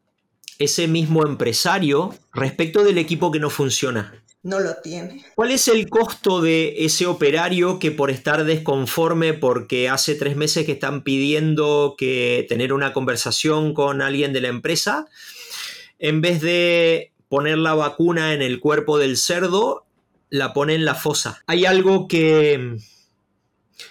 ese 0.60 0.88
mismo 0.88 1.26
empresario 1.26 2.16
respecto 2.34 2.84
del 2.84 2.98
equipo 2.98 3.32
que 3.32 3.40
no 3.40 3.50
funciona? 3.50 4.21
No 4.44 4.60
lo 4.60 4.76
tiene. 4.78 5.24
¿Cuál 5.36 5.52
es 5.52 5.68
el 5.68 5.88
costo 5.90 6.42
de 6.42 6.86
ese 6.86 7.06
operario 7.06 7.78
que 7.78 7.92
por 7.92 8.10
estar 8.10 8.44
desconforme 8.44 9.34
porque 9.34 9.88
hace 9.88 10.16
tres 10.16 10.36
meses 10.36 10.66
que 10.66 10.72
están 10.72 11.04
pidiendo 11.04 11.96
que 11.98 12.46
tener 12.50 12.74
una 12.74 12.92
conversación 12.92 13.74
con 13.74 14.02
alguien 14.02 14.34
de 14.34 14.42
la 14.42 14.48
empresa, 14.48 15.06
en 16.00 16.22
vez 16.22 16.42
de 16.42 17.12
poner 17.30 17.60
la 17.60 17.76
vacuna 17.76 18.34
en 18.34 18.42
el 18.42 18.60
cuerpo 18.60 18.98
del 18.98 19.16
cerdo, 19.16 19.86
la 20.30 20.54
pone 20.54 20.74
en 20.74 20.86
la 20.86 20.96
fosa? 20.96 21.44
Hay 21.46 21.66
algo 21.66 22.08
que, 22.08 22.78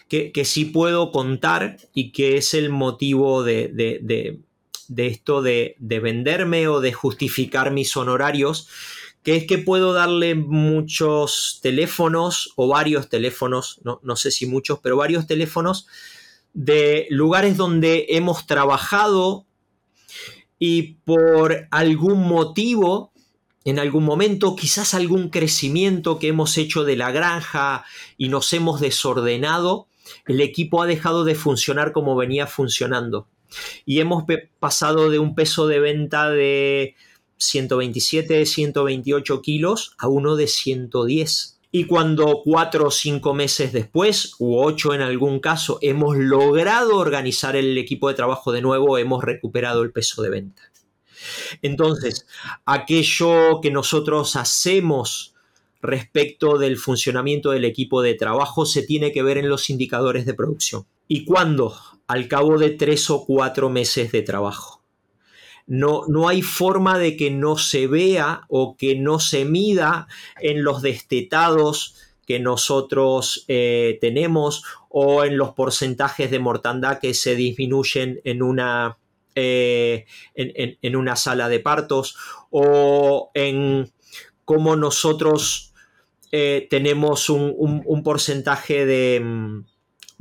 que, 0.08 0.44
sí 0.44 0.64
puedo 0.64 1.12
contar 1.12 1.76
y 1.94 2.10
que 2.10 2.36
es 2.38 2.54
el 2.54 2.70
motivo 2.70 3.44
de, 3.44 3.68
de 4.88 5.06
esto 5.06 5.42
de, 5.42 5.76
de 5.78 6.00
venderme 6.00 6.66
o 6.66 6.80
de 6.80 6.92
justificar 6.92 7.70
mis 7.70 7.96
honorarios 7.96 8.68
que 9.22 9.37
es 9.37 9.46
que 9.46 9.59
puedo 9.59 9.92
darle 9.92 10.35
muchos 10.35 11.61
teléfonos 11.62 12.52
o 12.56 12.68
varios 12.68 13.09
teléfonos, 13.09 13.80
no, 13.85 14.16
sé 14.16 14.30
si 14.30 14.46
muchos, 14.46 14.78
pero 14.80 14.96
varios 14.96 15.26
teléfonos 15.26 15.87
de 16.54 17.06
lugares 17.11 17.56
donde 17.56 18.06
hemos 18.11 18.46
trabajado 18.46 19.46
y 20.59 20.94
por 21.04 21.68
algún 21.70 22.26
motivo, 22.26 23.12
en 23.64 23.78
algún 23.78 24.04
momento, 24.04 24.56
quizás 24.56 24.94
algún 24.94 25.28
crecimiento 25.28 26.18
que 26.18 26.28
hemos 26.28 26.56
hecho 26.56 26.85
de 26.85 26.96
la 26.96 27.12
granja 27.12 27.85
y 28.16 28.28
nos 28.28 28.52
hemos 28.52 28.80
desordenado, 28.80 29.87
el 30.26 30.40
equipo 30.40 30.83
ha 30.83 30.87
dejado 30.87 31.24
de 31.24 31.35
funcionar 31.35 31.92
como 31.92 32.16
venía 32.16 32.46
funcionando. 32.46 33.28
Y 33.85 34.00
hemos 34.00 34.24
pasado 34.59 35.11
de 35.11 35.18
un 35.18 35.35
peso 35.35 35.66
de 35.66 35.80
venta 35.80 36.30
de 36.30 36.94
127, 37.40 38.44
128 38.44 39.42
kilos 39.42 39.94
a 39.98 40.09
uno 40.09 40.37
de 40.37 40.46
110. 40.46 41.59
Y 41.72 41.85
cuando 41.85 42.42
cuatro 42.44 42.88
o 42.88 42.90
cinco 42.90 43.33
meses 43.33 43.72
después, 43.72 44.35
u 44.38 44.59
ocho 44.59 44.92
en 44.92 45.00
algún 45.03 45.38
caso, 45.40 45.79
hemos 45.83 46.16
logrado 46.16 46.96
organizar 46.96 47.57
el 47.57 47.79
equipo 47.79 48.09
de 48.09 48.14
trabajo 48.14 48.53
de 48.53 48.61
nuevo, 48.61 48.98
hemos 48.98 49.22
recuperado 49.22 49.83
el 49.83 49.92
peso 49.92 50.22
de 50.22 50.31
venta. 50.31 50.62
Entonces, 51.62 52.26
aquello 52.66 53.61
que 53.61 53.70
nosotros 53.70 54.37
hacemos 54.37 55.35
respecto 55.81 56.59
del 56.59 56.76
funcionamiento 56.76 57.53
del 57.53 57.64
equipo 57.64 58.03
de 58.03 58.14
trabajo 58.14 58.66
se 58.66 58.83
tiene 58.83 59.12
que 59.12 59.22
ver 59.22 59.38
en 59.38 59.48
los 59.48 59.70
indicadores 59.70 60.26
de 60.26 60.35
producción. 60.35 60.87
¿Y 61.09 61.24
cuándo? 61.24 61.76
Al 62.07 62.26
cabo 62.26 62.59
de 62.59 62.70
tres 62.70 63.09
o 63.11 63.24
cuatro 63.24 63.70
meses 63.70 64.11
de 64.11 64.22
trabajo 64.22 64.80
no, 65.70 66.28
hay 66.28 66.42
forma 66.42 66.98
de 66.98 67.16
que 67.16 67.30
no 67.30 67.56
se 67.56 67.87
vea 67.87 68.42
o 68.48 68.76
que 68.76 68.96
no 68.96 69.20
se 69.20 69.44
mida 69.44 70.09
en 70.40 70.64
los 70.64 70.83
destetados 70.83 71.94
que 72.26 72.40
nosotros 72.40 73.44
eh, 73.46 73.96
tenemos 74.00 74.64
o 74.88 75.22
en 75.22 75.38
los 75.38 75.50
porcentajes 75.50 76.28
de 76.33 76.40
mortandad 76.40 76.98
que 76.98 77.14
se 77.14 77.37
disminuyen 77.37 78.20
en 78.24 78.42
una, 78.42 78.98
eh, 79.37 80.06
en, 80.35 80.96
una 80.96 81.14
sala 81.14 81.48
de 81.48 81.61
partos 81.61 82.16
o 82.50 83.30
en 83.35 83.92
cómo 84.44 84.74
nosotros 84.74 85.72
eh, 86.33 86.66
tenemos 86.68 87.30
un 87.30 88.02
porcentaje 88.02 88.87
de, 88.87 89.62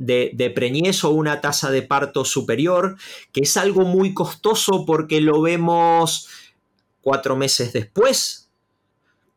de, 0.00 0.52
preñez 0.54 1.04
o 1.04 1.10
una 1.10 1.40
tasa 1.40 1.70
de 1.70 1.82
parto 1.82 2.24
superior, 2.24 2.96
que 3.32 3.42
es 3.42 3.56
algo 3.56 3.82
muy 3.82 4.14
costoso 4.14 4.84
porque 4.86 5.20
lo 5.20 5.42
vemos 5.42 6.28
cuatro 7.02 7.36
meses 7.36 7.72
después, 7.72 8.48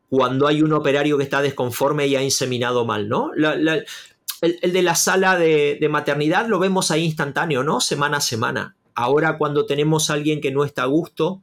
cuando 0.08 0.46
hay 0.46 0.62
un 0.62 0.72
operario 0.72 1.18
que 1.18 1.24
está 1.24 1.42
desconforme 1.42 2.06
y 2.06 2.16
ha 2.16 2.22
inseminado 2.22 2.84
mal, 2.84 3.08
¿no? 3.08 3.30
el, 3.34 4.72
de 4.72 4.82
la 4.82 4.94
sala 4.94 5.38
de, 5.38 5.86
maternidad 5.90 6.48
lo 6.48 6.58
vemos 6.58 6.90
ahí 6.90 7.04
instantáneo, 7.04 7.62
¿no? 7.62 7.80
Semana 7.80 8.18
a 8.18 8.20
semana. 8.20 8.76
Ahora 8.94 9.38
cuando 9.38 9.66
tenemos 9.66 10.08
a 10.08 10.14
alguien 10.14 10.40
que 10.40 10.50
no 10.50 10.64
está 10.64 10.84
a 10.84 10.86
gusto 10.86 11.42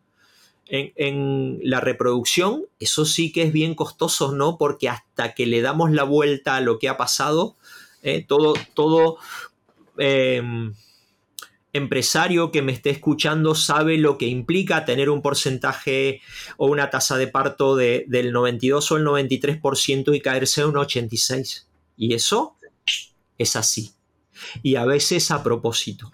en, 0.68 0.94
en, 0.96 1.60
la 1.64 1.80
reproducción, 1.80 2.66
eso 2.80 3.06
sí 3.06 3.32
que 3.32 3.44
es 3.44 3.54
bien 3.54 3.76
costoso, 3.76 4.32
¿no? 4.32 4.58
Porque 4.58 4.90
hasta 4.90 5.34
que 5.34 5.46
le 5.46 5.62
damos 5.62 5.92
la 5.92 6.04
vuelta 6.04 6.56
a 6.56 6.62
lo 6.62 6.80
que 6.80 6.90
ha 6.90 6.98
pasado, 6.98 7.58
¿eh? 8.02 8.26
todo, 8.28 8.54
todo 8.74 9.18
em, 9.98 10.74
empresario 11.74 12.52
que 12.52 12.62
me 12.62 12.72
esté 12.72 12.90
escuchando 12.90 13.56
sabe 13.56 13.98
lo 13.98 14.18
que 14.18 14.28
implica 14.28 14.86
tener 14.86 15.10
un 15.10 15.22
porcentaje 15.22 16.22
o 16.58 16.68
una 16.68 16.90
tasa 16.90 17.18
de 17.18 17.28
parto 17.28 17.76
del 17.76 18.32
92 18.32 18.92
o 18.92 18.98
el 18.98 19.06
93% 19.06 20.16
y 20.16 20.22
caerse 20.22 20.62
a 20.62 20.68
un 20.68 20.76
86%. 20.76 21.66
Y 21.98 22.14
eso 22.14 22.58
es 23.38 23.56
así. 23.56 23.94
Y 24.64 24.76
a 24.76 24.86
veces 24.86 25.30
a 25.32 25.44
propósito. 25.44 26.10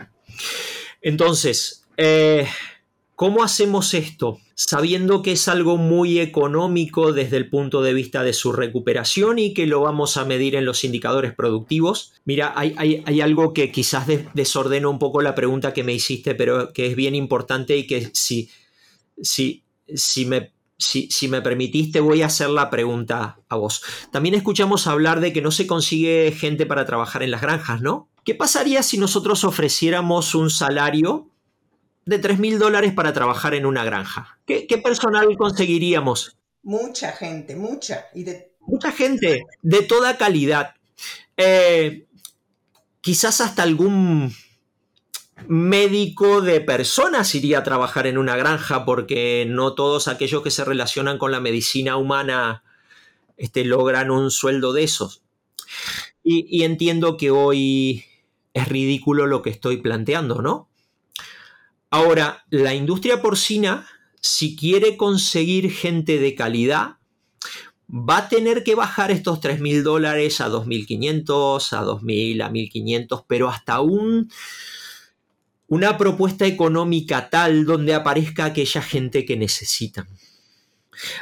Entonces, 1.02 1.86
eh, 1.95 2.47
¿cómo 3.18 3.44
hacemos 3.44 3.94
esto? 3.94 4.40
sabiendo 4.60 5.22
que 5.22 5.34
es 5.34 5.48
algo 5.48 5.78
muy 5.78 6.20
económico 6.20 7.14
desde 7.14 7.38
el 7.38 7.48
punto 7.48 7.84
de 7.84 7.94
vista 7.94 8.24
de 8.24 8.34
su 8.34 8.54
recuperación 8.54 9.38
y 9.38 9.54
que 9.54 9.68
lo 9.68 9.82
vamos 9.82 10.18
a 10.18 10.26
medir 10.26 10.56
en 10.56 10.66
los 10.66 10.84
indicadores 10.84 11.36
productivos. 11.36 12.14
Mira, 12.26 12.54
hay, 12.56 13.22
algo 13.22 13.54
que 13.54 13.72
quizás 13.72 14.08
desordena 14.34 14.90
un 14.90 14.98
poco 14.98 15.22
la 15.22 15.36
pregunta 15.36 15.74
que 15.74 15.84
me 15.84 15.94
hiciste, 15.94 16.34
pero 16.34 16.74
que 16.74 16.88
es 16.88 16.96
bien 16.96 17.14
importante 17.14 17.78
y 17.78 17.86
que 17.86 18.10
si, 18.14 18.50
si, 19.22 19.64
si 19.94 20.26
me 20.26 20.54
si, 20.80 21.08
si, 21.12 21.28
me 21.28 21.42
permitiste, 21.42 22.00
voy 22.00 22.22
a 22.22 22.28
hacer 22.28 22.50
la 22.50 22.70
pregunta 22.70 23.40
a 23.50 23.56
vos. 23.56 23.84
También 24.12 24.36
escuchamos 24.36 24.86
hablar 24.86 25.22
de 25.22 25.34
que 25.34 25.42
no 25.42 25.52
se 25.52 25.66
consigue 25.66 26.32
gente 26.32 26.68
para 26.68 26.86
trabajar 26.86 27.24
en 27.24 27.32
las 27.32 27.42
granjas, 27.42 27.82
¿no? 27.82 28.10
¿Qué 28.24 28.36
pasaría 28.36 28.84
si 28.84 29.00
nosotros 29.00 29.44
ofreciéramos 29.44 30.36
un 30.36 30.52
salario 30.52 31.32
de 32.08 32.20
3 32.20 32.39
mil 32.39 32.58
dólares 32.58 32.93
para 32.93 33.13
trabajar 33.13 33.54
en 33.54 33.65
una 33.65 33.84
granja. 33.84 34.39
¿Qué, 34.46 34.65
personal 34.82 35.28
conseguiríamos? 35.38 36.38
Mucha 36.63 37.12
gente, 37.12 37.56
mucha. 37.56 38.08
Y 38.15 38.24
de... 38.24 38.54
Mucha 38.62 38.91
gente, 38.91 39.46
de 39.62 39.82
toda 39.84 40.17
calidad. 40.17 40.76
Eh, 41.36 42.08
quizás 43.02 43.41
hasta 43.41 43.63
algún 43.63 44.34
médico 45.48 46.41
de 46.41 46.62
personas 46.62 47.36
iría 47.36 47.60
a 47.60 47.63
trabajar 47.63 48.08
en 48.08 48.17
una 48.17 48.38
granja 48.38 48.86
porque 48.86 49.46
no 49.48 49.76
todos 49.76 50.08
aquellos 50.08 50.41
que 50.41 50.52
se 50.52 50.65
relacionan 50.65 51.17
con 51.17 51.32
la 51.32 51.41
medicina 51.41 51.98
humana 51.98 52.63
este, 53.36 53.65
logran 53.65 54.12
un 54.12 54.32
sueldo 54.32 54.72
de 54.74 54.84
esos. 54.84 55.24
y 56.24 56.63
entiendo 56.63 57.15
que 57.15 57.32
hoy 57.32 58.04
es 58.54 58.67
ridículo 58.67 59.28
lo 59.28 59.41
que 59.41 59.50
estoy 59.50 59.78
planteando, 59.78 60.41
¿no? 60.41 60.67
Ahora, 61.89 62.43
la 62.50 62.73
industria 62.73 63.21
porcina, 63.21 63.88
si 64.21 64.56
quiere 64.56 64.97
conseguir 64.97 65.71
gente 65.71 66.19
de 66.19 66.36
calidad, 66.36 66.97
va 67.89 68.17
a 68.17 68.30
tener 68.30 68.63
que 68.63 68.76
bajar 68.76 69.12
estos 69.12 69.39
3 69.39 69.62
mil 69.62 69.84
dólares 69.84 70.41
a 70.41 70.50
2.500, 70.50 71.73
a 71.73 71.84
2.000, 71.86 72.41
a 72.43 72.50
1.500, 72.50 73.26
pero 73.28 73.50
hasta 73.50 73.80
un, 73.80 74.30
una 75.67 75.97
propuesta 75.97 76.45
económica 76.45 77.30
tal 77.30 77.65
donde 77.65 77.93
aparezca 77.93 78.45
aquella 78.45 78.82
gente 78.82 79.26
que 79.26 79.38
necesitan. 79.38 80.08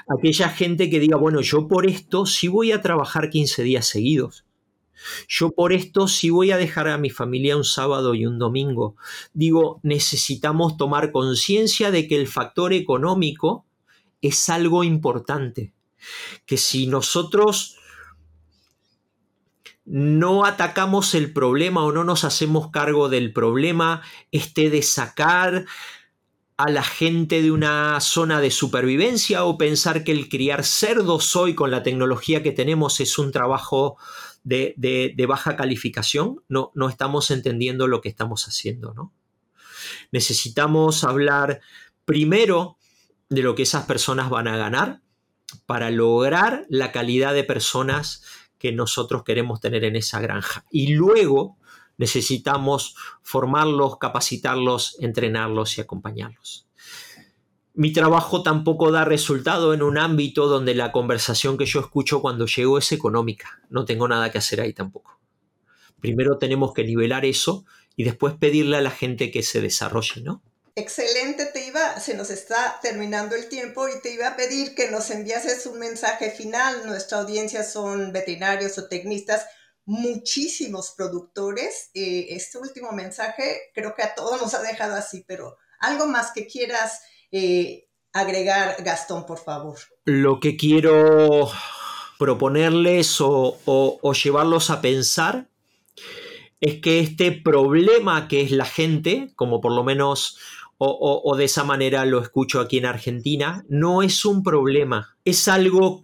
Aquella 0.07 0.49
gente 0.49 0.89
que 0.89 0.99
diga, 0.99 1.17
bueno, 1.17 1.41
yo 1.41 1.67
por 1.67 1.87
esto 1.87 2.25
sí 2.25 2.47
voy 2.47 2.71
a 2.71 2.81
trabajar 2.81 3.29
15 3.29 3.61
días 3.63 3.85
seguidos. 3.85 4.44
Yo 5.27 5.51
por 5.51 5.73
esto 5.73 6.07
sí 6.07 6.29
voy 6.29 6.51
a 6.51 6.57
dejar 6.57 6.87
a 6.87 6.97
mi 6.97 7.09
familia 7.09 7.57
un 7.57 7.63
sábado 7.63 8.15
y 8.15 8.25
un 8.25 8.39
domingo. 8.39 8.95
Digo, 9.33 9.79
necesitamos 9.83 10.77
tomar 10.77 11.11
conciencia 11.11 11.91
de 11.91 12.07
que 12.07 12.15
el 12.15 12.27
factor 12.27 12.73
económico 12.73 13.65
es 14.21 14.49
algo 14.49 14.83
importante. 14.83 15.73
Que 16.45 16.57
si 16.57 16.87
nosotros 16.87 17.77
no 19.85 20.45
atacamos 20.45 21.13
el 21.13 21.31
problema 21.31 21.83
o 21.83 21.91
no 21.91 22.03
nos 22.03 22.23
hacemos 22.23 22.71
cargo 22.71 23.07
del 23.07 23.31
problema, 23.33 24.01
este 24.31 24.69
de 24.69 24.81
sacar 24.81 25.65
a 26.57 26.71
la 26.71 26.83
gente 26.83 27.41
de 27.41 27.51
una 27.51 27.99
zona 27.99 28.39
de 28.39 28.49
supervivencia 28.49 29.43
o 29.43 29.57
pensar 29.57 30.03
que 30.03 30.11
el 30.11 30.29
criar 30.29 30.63
cerdos 30.63 31.35
hoy 31.35 31.53
con 31.53 31.69
la 31.69 31.83
tecnología 31.83 32.41
que 32.41 32.51
tenemos 32.51 32.99
es 32.99 33.19
un 33.19 33.31
trabajo 33.31 33.97
de, 34.45 35.25
baja 35.27 35.55
calificación, 35.55 36.41
no, 36.47 36.71
no 36.75 36.87
estamos 36.87 37.31
entendiendo 37.31 37.87
lo 37.87 37.99
que 37.99 38.09
estamos 38.09 38.47
haciendo, 38.47 38.93
¿no? 38.93 39.11
Necesitamos 40.11 41.03
hablar 41.03 41.61
primero 42.05 42.77
de 43.29 43.41
lo 43.41 43.55
que 43.55 43.63
esas 43.63 43.85
personas 43.85 44.29
van 44.29 44.47
a 44.47 44.57
ganar 44.57 45.01
para 45.65 45.89
lograr 45.89 46.65
la 46.69 46.91
calidad 46.91 47.33
de 47.33 47.43
personas 47.43 48.23
que 48.57 48.71
nosotros 48.71 49.23
queremos 49.23 49.59
tener 49.59 49.83
en 49.83 49.95
esa 49.95 50.19
granja. 50.19 50.65
Y 50.71 50.93
luego 50.93 51.57
necesitamos 51.97 52.95
formarlos, 53.21 53.97
capacitarlos, 53.97 54.97
entrenarlos 54.99 55.77
y 55.77 55.81
acompañarlos. 55.81 56.67
Mi 57.75 57.91
trabajo 57.91 58.41
tampoco 58.41 58.91
da 58.91 59.03
resultado 59.03 59.73
en 59.73 59.83
un 59.83 59.97
ámbito 59.97 60.47
donde 60.47 60.73
la 60.75 60.91
conversación 60.91 61.57
que 61.57 61.65
yo 61.65 61.81
escucho 61.81 62.21
cuando 62.21 62.45
llego 62.45 62.77
es 62.77 62.91
económica. 62.93 63.61
No 63.69 63.83
tengo 63.83 64.07
nada 64.07 64.31
que 64.31 64.37
hacer 64.37 64.61
ahí 64.61 64.73
tampoco. 64.73 65.19
Primero 65.99 66.37
tenemos 66.37 66.73
que 66.73 66.85
nivelar 66.85 67.25
eso 67.25 67.65
y 67.97 68.05
después 68.05 68.35
pedirle 68.35 68.77
a 68.77 68.81
la 68.81 68.91
gente 68.91 69.29
que 69.29 69.43
se 69.43 69.59
desarrolle, 69.59 70.21
¿no? 70.21 70.41
Excelente, 70.77 71.45
te 71.45 71.67
iba, 71.67 71.99
se 71.99 72.15
nos 72.15 72.29
está 72.29 72.79
terminando 72.81 73.35
el 73.35 73.47
tiempo 73.47 73.87
y 73.87 74.01
te 74.01 74.13
iba 74.13 74.27
a 74.27 74.35
pedir 74.35 74.75
que 74.75 74.91
nos 74.91 75.09
enviases 75.09 75.65
un 75.65 75.79
mensaje 75.79 76.31
final. 76.31 76.85
Nuestra 76.85 77.19
audiencia 77.19 77.63
son 77.63 78.11
veterinarios 78.11 78.77
o 78.77 78.87
tecnistas, 78.87 79.45
muchísimos 79.85 80.93
productores. 80.95 81.91
Eh, 81.93 82.27
este 82.29 82.57
último 82.57 82.91
mensaje 82.91 83.71
creo 83.73 83.95
que 83.95 84.03
a 84.03 84.15
todos 84.15 84.41
nos 84.41 84.53
ha 84.53 84.61
dejado 84.61 84.95
así, 84.95 85.23
pero 85.27 85.57
algo 85.79 86.07
más 86.07 86.31
que 86.31 86.47
quieras 86.47 87.01
eh, 87.35 87.87
agregar, 88.13 88.77
Gastón, 88.81 89.25
por 89.25 89.39
favor? 89.39 89.77
Lo 90.05 90.39
que 90.39 90.55
quiero 90.55 91.49
proponerles 92.17 93.17
o, 93.19 94.13
llevarlos 94.13 94.69
a 94.69 94.79
pensar 94.79 95.49
es 96.61 96.79
que 96.79 96.99
este 96.99 97.33
problema 97.33 98.29
que 98.29 98.41
es 98.41 98.51
la 98.51 98.63
gente, 98.63 99.33
como 99.35 99.59
por 99.59 99.73
lo 99.73 99.83
menos 99.83 100.37
o, 100.77 101.35
de 101.37 101.45
esa 101.45 101.65
manera 101.65 102.05
lo 102.05 102.21
escucho 102.21 102.61
aquí 102.61 102.77
en 102.77 102.85
Argentina, 102.85 103.65
no 103.67 104.01
es 104.01 104.23
un 104.23 104.41
problema, 104.41 105.17
es 105.25 105.49
algo 105.49 106.03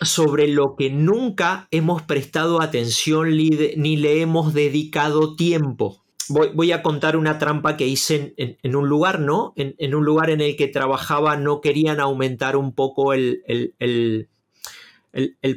sobre 0.00 0.48
lo 0.48 0.74
que 0.76 0.90
nunca 0.90 1.68
hemos 1.70 2.02
prestado 2.02 2.60
atención 2.60 3.36
ni 3.36 3.96
le 3.96 4.20
hemos 4.20 4.52
dedicado 4.52 5.36
tiempo 5.36 6.04
voy, 6.28 6.72
a 6.72 6.82
contar 6.82 7.16
una 7.16 7.38
trampa 7.38 7.76
que 7.76 7.86
hice 7.86 8.34
en, 8.36 8.76
un 8.76 8.88
lugar, 8.88 9.20
¿no? 9.20 9.52
En, 9.56 9.94
un 9.94 10.04
lugar 10.04 10.30
en 10.30 10.40
el 10.40 10.56
que 10.56 10.68
trabajaba 10.68 11.36
no 11.36 11.60
querían 11.60 12.00
aumentar 12.00 12.56
un 12.56 12.72
poco 12.72 13.12
el, 13.12 14.28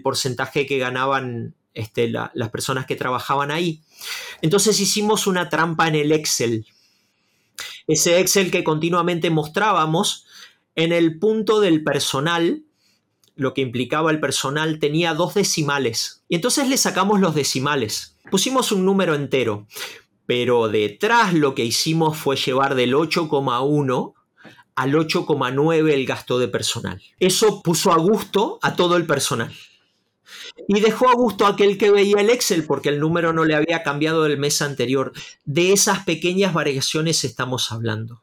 porcentaje 0.04 0.66
que 0.66 0.78
ganaban 0.78 1.56
este, 1.74 2.10
las 2.10 2.50
personas 2.52 2.86
que 2.86 2.96
trabajaban 2.96 3.52
ahí. 3.52 3.82
Entonces 4.42 4.80
hicimos 4.80 5.28
una 5.28 5.50
trampa 5.50 5.88
en 5.88 5.96
el 5.96 6.12
Excel. 6.12 6.66
Ese 7.88 8.20
Excel 8.20 8.52
que 8.52 8.64
continuamente 8.64 9.30
mostrábamos, 9.30 10.26
en 10.76 10.94
el 10.94 11.20
punto 11.20 11.60
del 11.60 11.84
personal, 11.84 12.64
lo 13.36 13.54
que 13.54 13.62
implicaba 13.62 14.12
el 14.12 14.20
personal, 14.20 14.80
tenía 14.80 15.14
dos 15.14 15.34
decimales. 15.34 16.24
Y 16.30 16.36
entonces 16.36 16.68
le 16.70 16.78
sacamos 16.78 17.20
los 17.20 17.36
decimales. 17.36 18.16
Pusimos 18.30 18.72
un 18.72 18.86
número 18.86 19.16
entero 19.16 19.68
pero 20.26 20.68
detrás 20.68 21.34
lo 21.34 21.56
que 21.56 21.66
hicimos 21.66 22.18
fue 22.18 22.36
llevar 22.36 22.76
del 22.76 22.94
8,1 22.94 24.14
al 24.76 24.94
8,9 24.94 25.92
el 25.92 26.06
gasto 26.06 26.40
de 26.40 26.48
personal. 26.48 27.02
Eso 27.20 27.62
puso 27.62 27.92
a 27.92 27.98
gusto 27.98 28.60
a 28.62 28.76
todo 28.76 28.98
el 28.98 29.06
personal. 29.06 29.54
Y 30.68 30.80
dejó 30.80 31.10
a 31.10 31.14
gusto 31.14 31.46
a 31.46 31.50
aquel 31.50 31.78
que 31.78 31.92
veía 31.92 32.22
el 32.22 32.30
Excel 32.30 32.66
porque 32.66 32.90
el 32.90 33.00
número 33.00 33.34
no 33.34 33.46
le 33.46 33.56
había 33.56 33.84
cambiado 33.84 34.24
del 34.24 34.38
mes 34.38 34.62
anterior. 34.62 35.12
De 35.44 35.74
esas 35.74 36.06
pequeñas 36.06 36.54
variaciones 36.54 37.24
estamos 37.24 37.72
hablando 37.72 38.22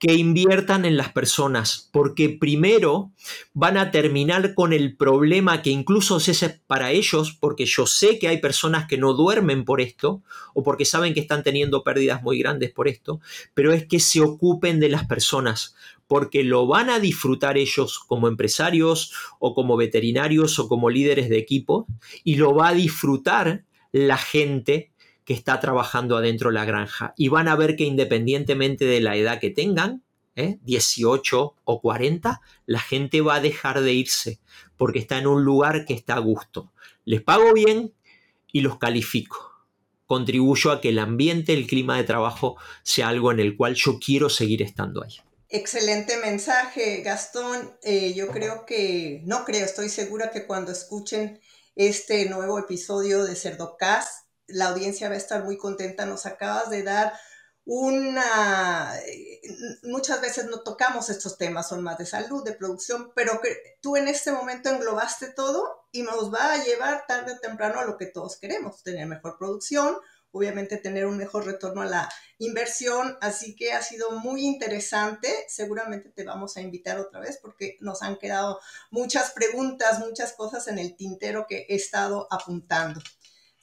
que 0.00 0.14
inviertan 0.14 0.86
en 0.86 0.96
las 0.96 1.12
personas, 1.12 1.90
porque 1.92 2.30
primero 2.30 3.12
van 3.52 3.76
a 3.76 3.90
terminar 3.90 4.54
con 4.54 4.72
el 4.72 4.96
problema 4.96 5.60
que 5.60 5.68
incluso 5.68 6.16
es 6.16 6.60
para 6.66 6.90
ellos, 6.90 7.36
porque 7.38 7.66
yo 7.66 7.86
sé 7.86 8.18
que 8.18 8.26
hay 8.26 8.38
personas 8.38 8.88
que 8.88 8.96
no 8.96 9.12
duermen 9.12 9.66
por 9.66 9.82
esto, 9.82 10.22
o 10.54 10.62
porque 10.62 10.86
saben 10.86 11.12
que 11.12 11.20
están 11.20 11.42
teniendo 11.42 11.84
pérdidas 11.84 12.22
muy 12.22 12.38
grandes 12.38 12.72
por 12.72 12.88
esto, 12.88 13.20
pero 13.52 13.74
es 13.74 13.86
que 13.86 14.00
se 14.00 14.22
ocupen 14.22 14.80
de 14.80 14.88
las 14.88 15.06
personas, 15.06 15.76
porque 16.06 16.44
lo 16.44 16.66
van 16.66 16.88
a 16.88 16.98
disfrutar 16.98 17.58
ellos 17.58 17.98
como 17.98 18.26
empresarios, 18.26 19.12
o 19.38 19.54
como 19.54 19.76
veterinarios, 19.76 20.58
o 20.58 20.66
como 20.66 20.88
líderes 20.88 21.28
de 21.28 21.36
equipo, 21.36 21.86
y 22.24 22.36
lo 22.36 22.54
va 22.54 22.68
a 22.68 22.74
disfrutar 22.74 23.64
la 23.92 24.16
gente 24.16 24.89
que 25.30 25.34
está 25.34 25.60
trabajando 25.60 26.16
adentro 26.16 26.50
de 26.50 26.54
la 26.54 26.64
granja. 26.64 27.14
Y 27.16 27.28
van 27.28 27.46
a 27.46 27.54
ver 27.54 27.76
que 27.76 27.84
independientemente 27.84 28.84
de 28.84 29.00
la 29.00 29.14
edad 29.14 29.38
que 29.38 29.50
tengan, 29.50 30.02
18 30.34 31.54
¿eh? 31.54 31.60
o 31.62 31.80
40, 31.80 32.40
la 32.66 32.80
gente 32.80 33.20
va 33.20 33.36
a 33.36 33.40
dejar 33.40 33.80
de 33.80 33.92
irse 33.92 34.40
porque 34.76 34.98
está 34.98 35.18
en 35.18 35.28
un 35.28 35.44
lugar 35.44 35.84
que 35.84 35.94
está 35.94 36.14
a 36.14 36.18
gusto. 36.18 36.72
Les 37.04 37.22
pago 37.22 37.54
bien 37.54 37.94
y 38.50 38.62
los 38.62 38.78
califico. 38.78 39.52
Contribuyo 40.04 40.72
a 40.72 40.80
que 40.80 40.88
el 40.88 40.98
ambiente, 40.98 41.54
el 41.54 41.68
clima 41.68 41.96
de 41.96 42.02
trabajo 42.02 42.56
sea 42.82 43.06
algo 43.06 43.30
en 43.30 43.38
el 43.38 43.56
cual 43.56 43.76
yo 43.76 44.00
quiero 44.04 44.30
seguir 44.30 44.62
estando 44.62 45.04
ahí. 45.04 45.14
Excelente 45.48 46.16
mensaje, 46.16 47.02
Gastón. 47.02 47.70
Eh, 47.84 48.14
yo 48.14 48.26
creo 48.32 48.66
que, 48.66 49.22
no 49.26 49.44
creo, 49.44 49.64
estoy 49.64 49.90
segura 49.90 50.32
que 50.32 50.48
cuando 50.48 50.72
escuchen 50.72 51.38
este 51.76 52.28
nuevo 52.28 52.58
episodio 52.58 53.24
de 53.24 53.36
Cerdocast, 53.36 54.28
la 54.52 54.68
audiencia 54.68 55.08
va 55.08 55.14
a 55.14 55.18
estar 55.18 55.44
muy 55.44 55.56
contenta. 55.56 56.06
Nos 56.06 56.26
acabas 56.26 56.70
de 56.70 56.82
dar 56.82 57.12
una... 57.64 58.92
Muchas 59.84 60.20
veces 60.20 60.46
no 60.46 60.60
tocamos 60.60 61.08
estos 61.08 61.38
temas, 61.38 61.68
son 61.68 61.82
más 61.82 61.98
de 61.98 62.06
salud, 62.06 62.44
de 62.44 62.52
producción, 62.52 63.12
pero 63.14 63.40
que 63.40 63.78
tú 63.80 63.96
en 63.96 64.08
este 64.08 64.32
momento 64.32 64.70
englobaste 64.70 65.28
todo 65.28 65.86
y 65.92 66.02
nos 66.02 66.32
va 66.32 66.52
a 66.52 66.64
llevar 66.64 67.06
tarde 67.06 67.32
o 67.32 67.38
temprano 67.38 67.80
a 67.80 67.84
lo 67.84 67.96
que 67.96 68.06
todos 68.06 68.38
queremos, 68.38 68.82
tener 68.82 69.06
mejor 69.06 69.38
producción, 69.38 69.96
obviamente 70.32 70.76
tener 70.76 71.06
un 71.06 71.16
mejor 71.16 71.44
retorno 71.44 71.82
a 71.82 71.86
la 71.86 72.08
inversión, 72.38 73.18
así 73.20 73.56
que 73.56 73.72
ha 73.72 73.82
sido 73.82 74.12
muy 74.12 74.42
interesante, 74.42 75.28
seguramente 75.48 76.10
te 76.10 76.24
vamos 76.24 76.56
a 76.56 76.60
invitar 76.60 76.98
otra 76.98 77.20
vez 77.20 77.38
porque 77.42 77.76
nos 77.80 78.02
han 78.02 78.16
quedado 78.16 78.60
muchas 78.90 79.32
preguntas, 79.32 79.98
muchas 79.98 80.32
cosas 80.32 80.68
en 80.68 80.78
el 80.78 80.96
tintero 80.96 81.46
que 81.48 81.66
he 81.68 81.74
estado 81.74 82.28
apuntando. 82.30 83.00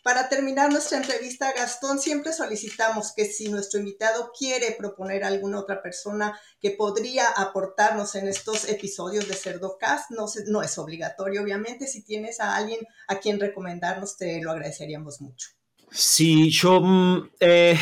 Para 0.07 0.29
terminar 0.29 0.71
nuestra 0.71 0.99
entrevista, 0.99 1.51
Gastón, 1.51 1.99
siempre 1.99 2.31
solicitamos 2.31 3.11
que 3.13 3.25
si 3.25 3.49
nuestro 3.49 3.81
invitado 3.81 4.31
quiere 4.31 4.71
proponer 4.71 5.25
a 5.25 5.27
alguna 5.27 5.59
otra 5.59 5.81
persona 5.81 6.39
que 6.61 6.71
podría 6.71 7.27
aportarnos 7.27 8.15
en 8.15 8.29
estos 8.29 8.69
episodios 8.69 9.27
de 9.27 9.33
Cerdocast, 9.33 10.11
no, 10.11 10.27
no 10.47 10.61
es 10.61 10.77
obligatorio, 10.77 11.43
obviamente. 11.43 11.87
Si 11.87 12.05
tienes 12.05 12.39
a 12.39 12.55
alguien 12.55 12.79
a 13.09 13.19
quien 13.19 13.37
recomendarnos, 13.37 14.15
te 14.15 14.41
lo 14.41 14.51
agradeceríamos 14.51 15.19
mucho. 15.19 15.49
Sí, 15.91 16.51
yo... 16.51 16.79
Mm, 16.79 17.29
eh, 17.41 17.77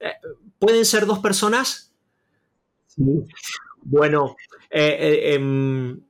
eh, 0.00 0.12
¿Pueden 0.58 0.86
ser 0.86 1.04
dos 1.04 1.18
personas? 1.18 1.92
Sí. 2.86 3.02
Bueno, 3.82 4.36
eh, 4.70 5.34
em, 5.34 6.00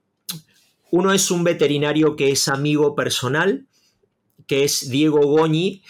uno 0.92 1.12
es 1.12 1.32
un 1.32 1.42
veterinario 1.42 2.14
que 2.14 2.30
es 2.30 2.46
amigo 2.46 2.94
personal 2.94 3.66
que 4.50 4.64
es 4.64 4.90
Diego 4.90 5.20
Goñi, 5.20 5.84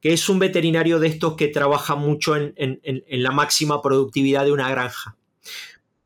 que 0.00 0.12
es 0.12 0.28
un 0.28 0.40
veterinario 0.40 0.98
de 0.98 1.06
estos 1.06 1.36
que 1.36 1.46
trabaja 1.46 1.94
mucho 1.94 2.34
en, 2.34 2.80
la 3.08 3.30
máxima 3.30 3.80
productividad 3.82 4.44
de 4.44 4.50
una 4.50 4.68
granja. 4.68 5.16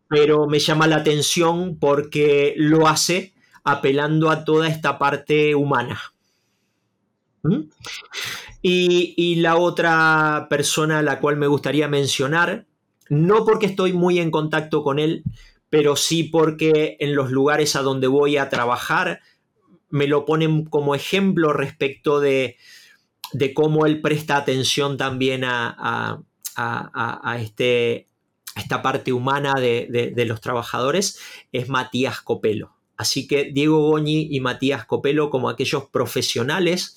Pero 0.06 0.46
me 0.46 0.58
llama 0.58 0.86
la 0.86 0.96
atención 0.96 1.78
porque 1.80 2.52
lo 2.58 2.88
hace 2.88 3.32
apelando 3.62 4.28
a 4.28 4.44
toda 4.44 4.68
esta 4.68 4.98
parte 4.98 5.54
humana. 5.54 5.98
¿Mm? 7.42 7.70
Y, 8.60 9.14
y, 9.16 9.36
la 9.36 9.56
otra 9.56 10.46
persona 10.50 10.98
a 10.98 11.02
la 11.02 11.20
cual 11.20 11.38
me 11.38 11.46
gustaría 11.46 11.88
mencionar, 11.88 12.66
no 13.08 13.46
porque 13.46 13.64
estoy 13.64 13.94
muy 13.94 14.18
en 14.18 14.30
contacto 14.30 14.82
con 14.82 14.98
él, 14.98 15.24
pero 15.70 15.96
sí 15.96 16.24
porque 16.24 16.98
en 17.00 17.14
los 17.14 17.30
lugares 17.30 17.76
a 17.76 17.82
donde 17.82 18.08
voy 18.08 18.36
a 18.36 18.50
trabajar 18.50 19.20
me 19.90 20.06
lo 20.06 20.24
ponen 20.24 20.64
como 20.64 20.94
ejemplo 20.94 21.52
respecto 21.52 22.20
de, 22.20 22.56
cómo 23.54 23.86
él 23.86 24.00
presta 24.00 24.36
atención 24.36 24.96
también 24.96 25.44
a, 25.44 26.22
este, 27.38 28.08
esta 28.56 28.82
parte 28.82 29.12
humana 29.12 29.54
de, 29.54 30.24
los 30.26 30.40
trabajadores, 30.40 31.18
es 31.52 31.68
Matías 31.68 32.20
Copelo. 32.20 32.74
Así 32.96 33.26
que 33.26 33.50
Diego 33.52 33.90
Goñi 33.90 34.28
y 34.30 34.38
Matías 34.38 34.86
Copelo 34.86 35.28
como 35.28 35.48
aquellos 35.48 35.88
profesionales, 35.88 36.96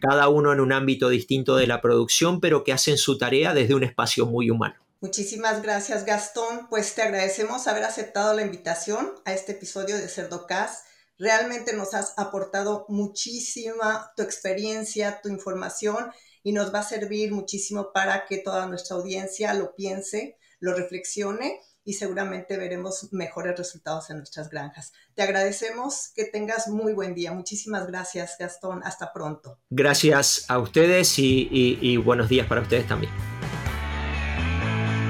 cada 0.00 0.28
uno 0.28 0.52
en 0.52 0.60
un 0.60 0.72
ámbito 0.72 1.08
distinto 1.08 1.56
de 1.56 1.66
la 1.66 1.80
producción, 1.80 2.40
pero 2.40 2.64
que 2.64 2.72
hacen 2.74 2.98
su 2.98 3.16
tarea 3.16 3.54
desde 3.54 3.74
un 3.74 3.82
espacio 3.82 4.26
muy 4.26 4.50
humano. 4.50 4.76
Muchísimas 5.00 5.62
gracias 5.62 6.04
Gastón, 6.04 6.66
pues 6.68 6.96
te 6.96 7.02
agradecemos 7.02 7.68
haber 7.68 7.84
aceptado 7.84 8.34
la 8.34 8.42
invitación 8.42 9.12
a 9.24 9.32
este 9.32 9.52
episodio 9.52 9.96
de 9.96 10.08
Cerdocast 10.08 10.87
Realmente 11.18 11.74
nos 11.74 11.94
has 11.94 12.14
aportado 12.16 12.86
muchísima 12.88 14.12
tu 14.16 14.22
experiencia, 14.22 15.20
tu 15.20 15.28
información 15.28 16.12
y 16.44 16.52
nos 16.52 16.72
va 16.72 16.78
a 16.78 16.84
servir 16.84 17.32
muchísimo 17.32 17.90
para 17.92 18.24
que 18.26 18.38
toda 18.38 18.66
nuestra 18.66 18.96
audiencia 18.96 19.52
lo 19.54 19.74
piense, 19.74 20.38
lo 20.60 20.74
reflexione 20.74 21.60
y 21.84 21.94
seguramente 21.94 22.56
veremos 22.56 23.08
mejores 23.10 23.58
resultados 23.58 24.10
en 24.10 24.18
nuestras 24.18 24.48
granjas. 24.48 24.92
Te 25.14 25.22
agradecemos 25.22 26.12
que 26.14 26.24
tengas 26.24 26.68
muy 26.68 26.92
buen 26.92 27.16
día. 27.16 27.32
Muchísimas 27.32 27.88
gracias, 27.88 28.36
Gastón. 28.38 28.82
Hasta 28.84 29.12
pronto. 29.12 29.58
Gracias 29.70 30.44
a 30.48 30.60
ustedes 30.60 31.14
y, 31.18 31.96
buenos 31.96 32.28
días 32.28 32.46
para 32.46 32.60
ustedes 32.60 32.86
también. 32.86 33.12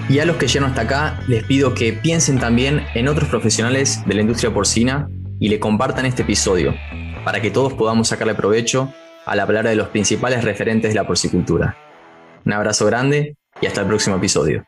Y 0.09 0.20
a 0.20 0.24
los 0.24 0.38
que 0.38 0.46
llegaron 0.46 0.70
hasta 0.70 0.82
acá, 0.82 1.20
les 1.28 1.44
pido 1.44 1.74
que 1.74 1.92
piensen 1.92 2.40
también 2.40 2.86
en 2.94 3.09
otros 3.09 3.28
profesionales 3.28 3.98
de 4.06 4.14
la 4.14 4.22
industria 4.22 4.54
porcina 4.54 5.11
y 5.41 5.49
le 5.49 5.61
compartan 5.61 6.07
este 6.07 6.22
episodio, 6.22 6.74
para 7.24 7.41
que 7.41 7.51
todos 7.51 7.74
podamos 7.74 8.09
sacarle 8.09 8.34
provecho 8.34 8.93
a 9.26 9.36
la 9.36 9.47
palabra 9.47 9.70
de 9.70 9.76
los 9.76 9.89
principales 9.89 10.45
referentes 10.45 10.91
de 10.91 10.97
la 10.97 11.07
porcicultura. 11.07 11.76
Un 12.45 12.53
abrazo 12.53 12.86
grande 12.86 13.36
y 13.61 13.66
hasta 13.66 13.82
el 13.82 13.86
próximo 13.86 14.16
episodio. 14.16 14.64